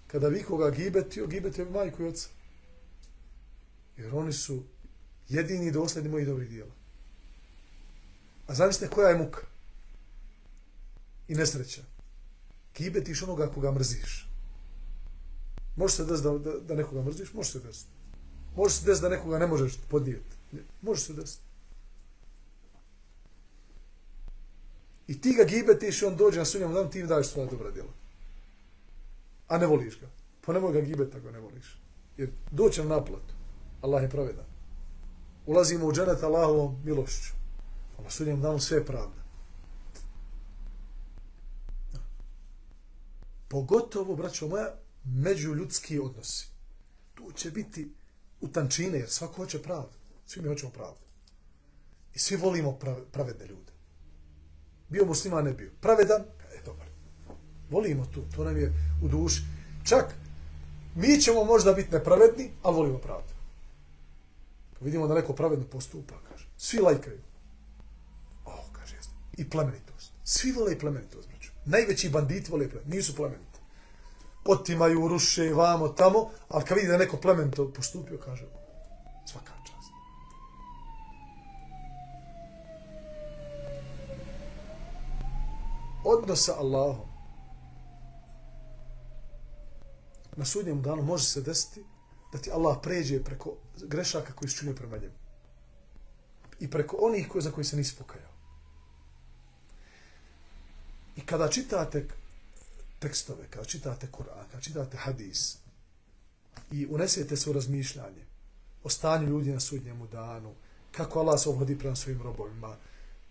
kada 0.06 0.28
vi 0.28 0.42
koga 0.42 0.70
gibeti, 0.70 1.26
gibeti 1.26 1.64
majku 1.64 2.02
i 2.02 2.06
oca. 2.06 2.28
Jer 4.02 4.14
oni 4.14 4.32
su 4.32 4.62
jedini 5.28 5.72
dosledni 5.72 6.10
mojih 6.10 6.26
dobrih 6.26 6.48
dijela. 6.48 6.72
A 8.46 8.54
zamislite 8.54 8.94
koja 8.94 9.08
je 9.08 9.18
muka 9.18 9.40
i 11.28 11.34
nesreća. 11.34 11.82
Kibetiš 12.72 13.22
onoga 13.22 13.46
koga 13.46 13.72
mrziš. 13.72 14.28
Može 15.76 15.94
se 15.94 16.04
desiti 16.04 16.28
da, 16.28 16.38
da, 16.38 16.58
da 16.58 16.74
nekoga 16.74 17.02
mrziš, 17.02 17.32
može 17.32 17.50
se 17.50 17.60
desiti. 17.60 17.90
Može 18.56 18.74
se 18.74 18.86
desiti 18.86 19.02
da 19.02 19.08
nekoga 19.08 19.38
ne 19.38 19.46
možeš 19.46 19.72
podnijeti. 19.88 20.36
Može 20.82 21.00
se 21.00 21.12
desiti. 21.12 21.42
I 25.06 25.20
ti 25.20 25.34
ga 25.34 25.44
gibetiš 25.44 26.02
i 26.02 26.04
on 26.04 26.16
dođe 26.16 26.38
na 26.38 26.44
sunnjemu 26.44 26.74
dan, 26.74 26.90
ti 26.90 27.00
im 27.00 27.06
daješ 27.06 27.26
svoja 27.26 27.50
dobra 27.50 27.70
djela. 27.70 27.92
A 29.48 29.58
ne 29.58 29.66
voliš 29.66 30.00
ga. 30.00 30.06
Pa 30.40 30.52
nemoj 30.52 30.72
ga 30.72 30.80
gibet 30.80 31.14
ako 31.14 31.30
ne 31.30 31.40
voliš. 31.40 31.78
Jer 32.16 32.30
doće 32.50 32.82
na 32.82 32.88
naplatu. 32.88 33.34
Allah 33.82 34.02
je 34.02 34.10
pravedan. 34.10 34.44
Ulazimo 35.46 35.86
u 35.86 35.92
dženet 35.92 36.22
Allahovom 36.22 36.82
milošću. 36.84 37.32
A 37.98 38.02
na 38.02 38.10
sudnjem 38.10 38.40
danu 38.40 38.58
sve 38.58 38.78
je 38.78 38.86
pravda. 38.86 39.22
Pogotovo, 43.48 44.16
braćo 44.16 44.48
moja, 44.48 44.74
međuljudski 45.04 45.98
odnosi. 45.98 46.48
Tu 47.14 47.32
će 47.32 47.50
biti 47.50 47.92
utančine, 48.40 48.98
jer 48.98 49.10
svako 49.10 49.34
hoće 49.34 49.62
pravdu. 49.62 49.96
Svi 50.26 50.42
mi 50.42 50.48
hoćemo 50.48 50.72
pravdu. 50.72 51.00
I 52.14 52.18
svi 52.18 52.36
volimo 52.36 52.78
pravedne 53.12 53.46
ljude. 53.46 53.72
Bio 54.88 55.04
muslima, 55.04 55.42
ne 55.42 55.52
bio. 55.52 55.70
Pravedan, 55.80 56.22
e, 56.22 56.62
dobar. 56.64 56.86
Volimo 57.70 58.06
tu, 58.06 58.22
to 58.36 58.44
nam 58.44 58.56
je 58.56 58.72
u 59.02 59.08
duši. 59.08 59.42
Čak, 59.84 60.14
mi 60.94 61.20
ćemo 61.20 61.44
možda 61.44 61.72
biti 61.72 61.92
nepravedni, 61.92 62.50
a 62.62 62.70
volimo 62.70 62.98
pravdu. 62.98 63.31
Vidimo 64.82 65.06
da 65.06 65.14
neko 65.14 65.32
pravedno 65.32 65.66
postupa, 65.66 66.14
kaže, 66.30 66.48
svi 66.56 66.78
lajkaju. 66.78 67.20
O, 68.44 68.52
kaže, 68.72 68.96
jesno. 68.96 69.14
I 69.38 69.50
plemenitost. 69.50 70.12
Svi 70.24 70.52
vole 70.52 70.72
i 70.72 70.78
plemenitost, 70.78 71.28
braću. 71.28 71.50
Najveći 71.64 72.10
banditi 72.10 72.50
vole 72.50 72.64
i 72.64 72.68
plemenitost. 72.68 72.94
Nisu 72.94 73.16
plemeniti. 73.16 73.58
Otimaju, 74.44 75.08
ruše, 75.08 75.52
vamo, 75.54 75.88
tamo, 75.88 76.30
ali 76.48 76.64
kad 76.64 76.76
vidi 76.76 76.88
da 76.88 76.98
neko 76.98 77.16
plemenito 77.16 77.72
postupio, 77.72 78.18
kaže, 78.18 78.44
svaka 79.26 79.52
čast. 79.66 79.92
Odnos 86.04 86.44
sa 86.44 86.54
Allahom 86.58 87.12
na 90.36 90.44
sudnjem 90.44 90.82
danu 90.82 91.02
može 91.02 91.24
se 91.24 91.40
desiti 91.40 91.84
da 92.32 92.38
ti 92.38 92.50
Allah 92.50 92.78
pređe 92.82 93.24
preko 93.24 93.56
grešaka 93.82 94.32
koji 94.32 94.48
su 94.48 94.58
činio 94.58 94.74
prema 94.74 94.96
njemu. 94.96 95.14
I 96.60 96.70
preko 96.70 96.96
onih 97.00 97.28
koji, 97.28 97.42
za 97.42 97.50
koji 97.50 97.64
se 97.64 97.76
nisi 97.76 97.96
pokajao. 97.98 98.32
I 101.16 101.26
kada 101.26 101.48
čitate 101.48 102.08
tekstove, 102.98 103.46
kada 103.50 103.64
čitate 103.64 104.06
Kur'an, 104.12 104.46
kada 104.50 104.60
čitate 104.60 104.96
hadis 104.96 105.58
i 106.70 106.86
unesete 106.86 107.36
se 107.36 107.50
u 107.50 107.52
razmišljanje 107.52 108.26
o 108.84 108.88
stanju 108.88 109.28
ljudi 109.28 109.52
na 109.52 109.60
sudnjemu 109.60 110.06
danu, 110.06 110.54
kako 110.92 111.20
Allah 111.20 111.40
se 111.40 111.48
obhodi 111.48 111.78
prema 111.78 111.96
svojim 111.96 112.22
robovima, 112.22 112.76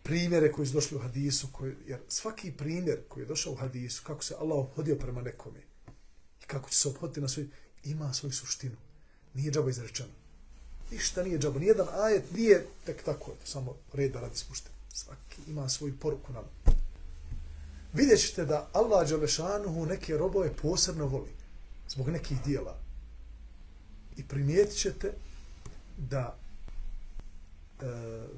primjere 0.04 0.52
koji 0.52 0.68
su 0.68 0.74
došli 0.74 0.98
u 0.98 1.00
hadisu, 1.00 1.48
koji, 1.52 1.76
jer 1.88 2.00
svaki 2.08 2.52
primjer 2.52 3.00
koji 3.08 3.24
je 3.24 3.28
došao 3.28 3.54
u 3.54 3.56
hadisu, 3.56 4.04
kako 4.04 4.24
se 4.24 4.36
Allah 4.40 4.58
obhodio 4.58 4.96
prema 4.96 5.22
nekome 5.22 5.60
i 6.44 6.46
kako 6.48 6.70
će 6.70 6.78
se 6.78 6.88
obhoditi 6.88 7.22
na 7.22 7.28
svoj, 7.28 7.48
ima 7.84 8.14
svoju 8.14 8.32
suštinu. 8.32 8.76
Nije 9.34 9.52
džaba 9.52 9.70
izrečeno. 9.70 10.10
Ništa 10.92 11.24
nije 11.24 11.40
džaba. 11.40 11.60
Nijedan 11.60 11.88
ajet 11.92 12.32
nije 12.32 12.66
tek 12.86 13.04
tako, 13.04 13.32
samo 13.46 13.76
red 13.94 14.12
da 14.12 14.20
radi 14.20 14.38
spušten. 14.38 14.72
Svaki 14.94 15.42
ima 15.48 15.70
svoju 15.70 16.00
poruku 16.00 16.34
nam. 16.34 16.44
Vidjet 17.94 18.20
ćete 18.20 18.46
da 18.46 18.70
Allah 18.74 19.10
Đalešanuhu 19.10 19.86
neke 19.86 20.18
robove 20.18 20.54
posebno 20.62 21.06
voli. 21.06 21.32
Zbog 21.90 22.10
nekih 22.10 22.42
dijela. 22.46 22.78
I 24.18 24.24
primijetit 24.24 24.78
ćete 24.78 25.12
da 25.98 26.36
e, 27.82 27.86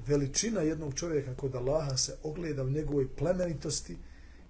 veličina 0.06 0.60
jednog 0.60 0.94
čovjeka 0.94 1.34
kod 1.34 1.54
Allaha 1.54 1.96
se 1.96 2.16
ogleda 2.22 2.62
u 2.62 2.70
njegovoj 2.70 3.08
plemenitosti 3.08 3.96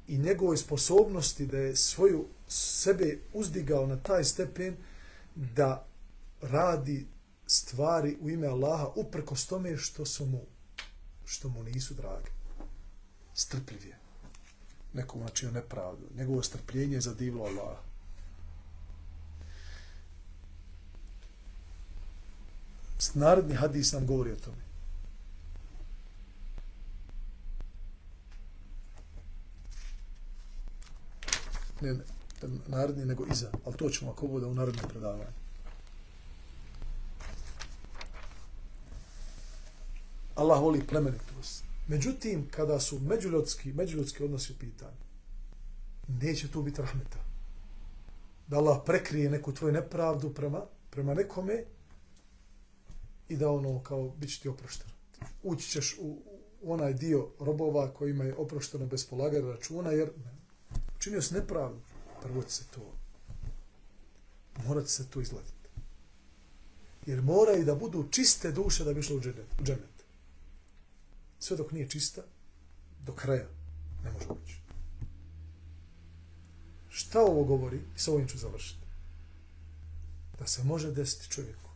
i 0.09 0.19
njegovoj 0.19 0.57
sposobnosti 0.57 1.47
da 1.47 1.59
je 1.59 1.77
svoju 1.77 2.25
sebe 2.49 3.19
uzdigao 3.33 3.87
na 3.87 3.97
taj 3.97 4.25
stepen 4.25 4.77
da 5.35 5.87
radi 6.51 7.07
stvari 7.47 8.17
u 8.21 8.31
ime 8.31 8.47
Allaha 8.47 8.89
uprko 8.97 9.35
tome 9.49 9.77
što 9.77 10.05
su 10.05 10.27
mu 10.27 10.41
što 11.25 11.49
mu 11.49 11.63
nisu 11.63 11.95
drage. 11.95 12.31
Strpljiv 13.35 13.87
je. 13.87 13.99
Nekom 14.93 15.21
načinu 15.21 15.53
nepravdu. 15.53 16.07
Njegovo 16.17 16.43
strpljenje 16.43 16.95
je 16.95 17.01
zadivilo 17.01 17.45
Allaha. 17.45 17.83
Narodni 23.15 23.55
hadis 23.55 23.93
nam 23.93 24.07
govori 24.07 24.33
o 24.33 24.37
tome. 24.37 24.65
Ne, 31.81 31.93
ne, 31.93 32.05
narodni 32.67 33.05
nego 33.05 33.27
iza, 33.33 33.51
ali 33.65 33.77
to 33.77 33.91
ćemo 33.91 34.11
ako 34.11 34.27
bude 34.27 34.47
u 34.47 34.55
narodnom 34.55 34.89
predavanju. 34.89 35.44
Allah 40.35 40.62
voli 40.62 40.87
plemenitost. 40.87 41.64
Međutim, 41.88 42.49
kada 42.51 42.81
su 42.81 42.99
međuljudski, 43.01 43.73
međuljudski 43.73 44.25
odnosi 44.25 44.53
u 44.53 44.57
pitanju, 44.59 44.97
neće 46.09 46.51
tu 46.51 46.62
biti 46.62 46.83
rahmeta. 46.83 47.18
Da 48.47 48.57
Allah 48.57 48.83
prekrije 48.87 49.31
neku 49.31 49.53
tvoju 49.53 49.73
nepravdu 49.73 50.35
prema, 50.35 50.62
prema 50.90 51.14
nekome 51.14 51.64
i 53.29 53.37
da 53.37 53.51
ono 53.51 53.83
kao 53.83 54.09
bit 54.09 54.31
će 54.31 54.40
ti 54.40 54.49
oprošteno. 54.49 54.92
Ući 55.42 55.70
ćeš 55.70 55.97
u, 56.01 56.18
u 56.62 56.73
onaj 56.73 56.92
dio 56.92 57.29
robova 57.40 57.94
koji 57.94 58.11
imaju 58.11 58.35
oprošteno 58.38 58.87
bez 58.87 59.07
polaganja 59.07 59.51
računa, 59.51 59.90
jer 59.90 60.11
učinio 60.97 61.23
si 61.23 61.35
nepravdu, 61.35 61.81
prvo 62.23 62.42
će 62.42 62.51
se 62.51 62.64
to 62.75 62.94
mora 64.66 64.87
se 64.87 65.11
to 65.11 65.20
izgledati. 65.20 65.53
Jer 67.07 67.23
mora 67.23 67.53
i 67.53 67.64
da 67.64 67.75
budu 67.75 68.09
čiste 68.11 68.53
duše 68.53 68.85
da 68.85 68.94
bi 68.94 69.01
išlo 69.01 69.16
u 69.16 69.20
dženet 69.20 69.94
sve 71.45 71.57
dok 71.57 71.73
nije 71.73 71.91
čista, 71.91 72.23
do 73.07 73.13
kraja 73.13 73.47
ne 74.05 74.13
može 74.13 74.27
ući. 74.29 74.57
Šta 76.89 77.21
ovo 77.21 77.45
govori? 77.45 77.77
I 77.77 77.99
sa 77.99 78.13
ovim 78.13 78.29
ću 78.29 78.39
završiti. 78.39 78.81
Da 80.39 80.47
se 80.47 80.65
može 80.65 80.93
desiti 80.93 81.31
čovjeku 81.31 81.71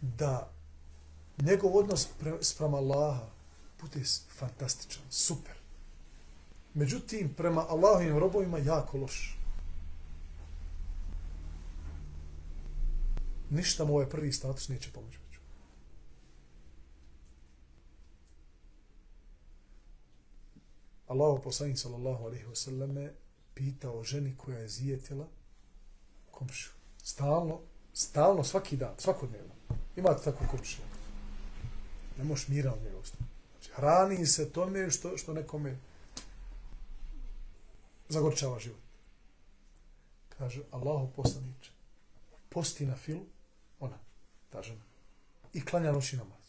da 0.00 0.52
njegov 1.38 1.76
odnos 1.76 2.08
pre, 2.20 2.38
sprem 2.40 2.74
Allaha 2.74 3.28
bude 3.80 4.04
fantastičan, 4.38 5.02
super. 5.10 5.54
Međutim, 6.74 7.34
prema 7.34 7.66
Allahovim 7.68 8.18
robovima 8.18 8.58
jako 8.58 8.98
loš. 8.98 9.38
Ništa 13.50 13.84
mu 13.84 13.94
ovaj 13.94 14.08
prvi 14.10 14.32
status 14.32 14.68
neće 14.68 14.92
pomoći. 14.92 15.19
Allahu 21.10 21.42
poslanik 21.42 21.78
sallallahu 21.78 22.24
alejhi 22.24 22.46
ve 22.46 22.56
selleme 22.56 23.12
pitao 23.54 24.04
ženi 24.04 24.36
koja 24.36 24.58
je 24.58 24.68
zijetila 24.68 25.26
komšiju. 26.30 26.72
Stalno, 27.02 27.60
stalno, 27.94 28.44
svaki 28.44 28.76
dan, 28.76 28.94
svakodnevno. 28.98 29.54
Imate 29.96 30.24
tako 30.24 30.44
komšiju. 30.50 30.84
Ne 32.18 32.24
možeš 32.24 32.48
mira 32.48 32.72
od 32.72 32.82
njega 32.82 32.96
Znači, 33.52 33.70
hrani 33.72 34.26
se 34.26 34.50
tome 34.52 34.90
što, 34.90 35.16
što 35.16 35.32
nekome 35.32 35.78
zagorčava 38.08 38.58
život. 38.58 38.80
Kaže, 40.28 40.62
Allahu 40.70 41.12
poslaniče, 41.16 41.70
posti 42.48 42.86
na 42.86 42.96
fil, 42.96 43.18
ona, 43.80 43.98
ta 44.50 44.62
žena, 44.62 44.82
i 45.52 45.64
klanja 45.64 45.92
noći 45.92 46.16
namaz. 46.16 46.42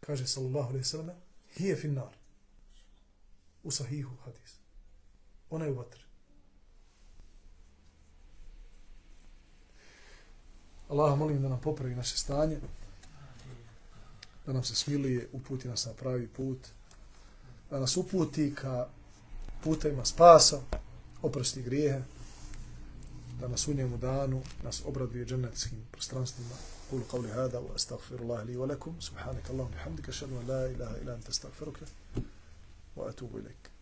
Kaže, 0.00 0.26
sallallahu 0.26 0.68
alaihi 0.68 0.84
sallam, 0.84 1.16
hije 1.56 1.76
finnar 1.76 2.23
u 3.64 3.70
sahihu 3.70 4.16
hadis. 4.24 4.58
Ona 5.50 5.64
je 5.64 5.72
u 5.72 5.74
vatri. 5.74 6.04
Allah 10.88 11.18
molim 11.18 11.42
da 11.42 11.48
nam 11.48 11.60
popravi 11.60 11.94
naše 11.94 12.16
stanje, 12.16 12.58
da 14.46 14.52
nam 14.52 14.64
se 14.64 14.74
smilije, 14.74 15.28
uputi 15.32 15.68
nas 15.68 15.86
na 15.86 15.92
pravi 15.92 16.28
put, 16.28 16.58
da 17.70 17.80
nas 17.80 17.96
uputi 17.96 18.54
ka 18.54 18.88
putajima 19.64 20.04
spasa, 20.04 20.60
oprosti 21.22 21.62
grijehe, 21.62 22.02
da 23.40 23.48
nas 23.48 23.68
u 23.68 23.74
njemu 23.74 23.96
danu, 23.96 24.42
nas 24.62 24.82
obraduje 24.86 25.24
dženeckim 25.26 25.86
prostranstvima. 25.90 26.54
Kulu 26.90 27.02
qavli 27.10 27.30
hada, 27.30 27.60
wa 27.60 27.74
astaghfirullah 27.74 28.46
li 28.46 28.56
wa 28.56 28.68
lakum, 28.68 29.00
subhanaka 29.00 29.52
Allahum, 29.52 29.72
bihamdika, 29.72 30.12
šanu, 30.12 30.42
la 30.48 30.66
ilaha 30.66 30.96
ilan, 31.02 31.22
te 31.22 31.28
astaghfiruke. 31.28 31.84
وأتوب 32.96 33.36
إليك. 33.36 33.73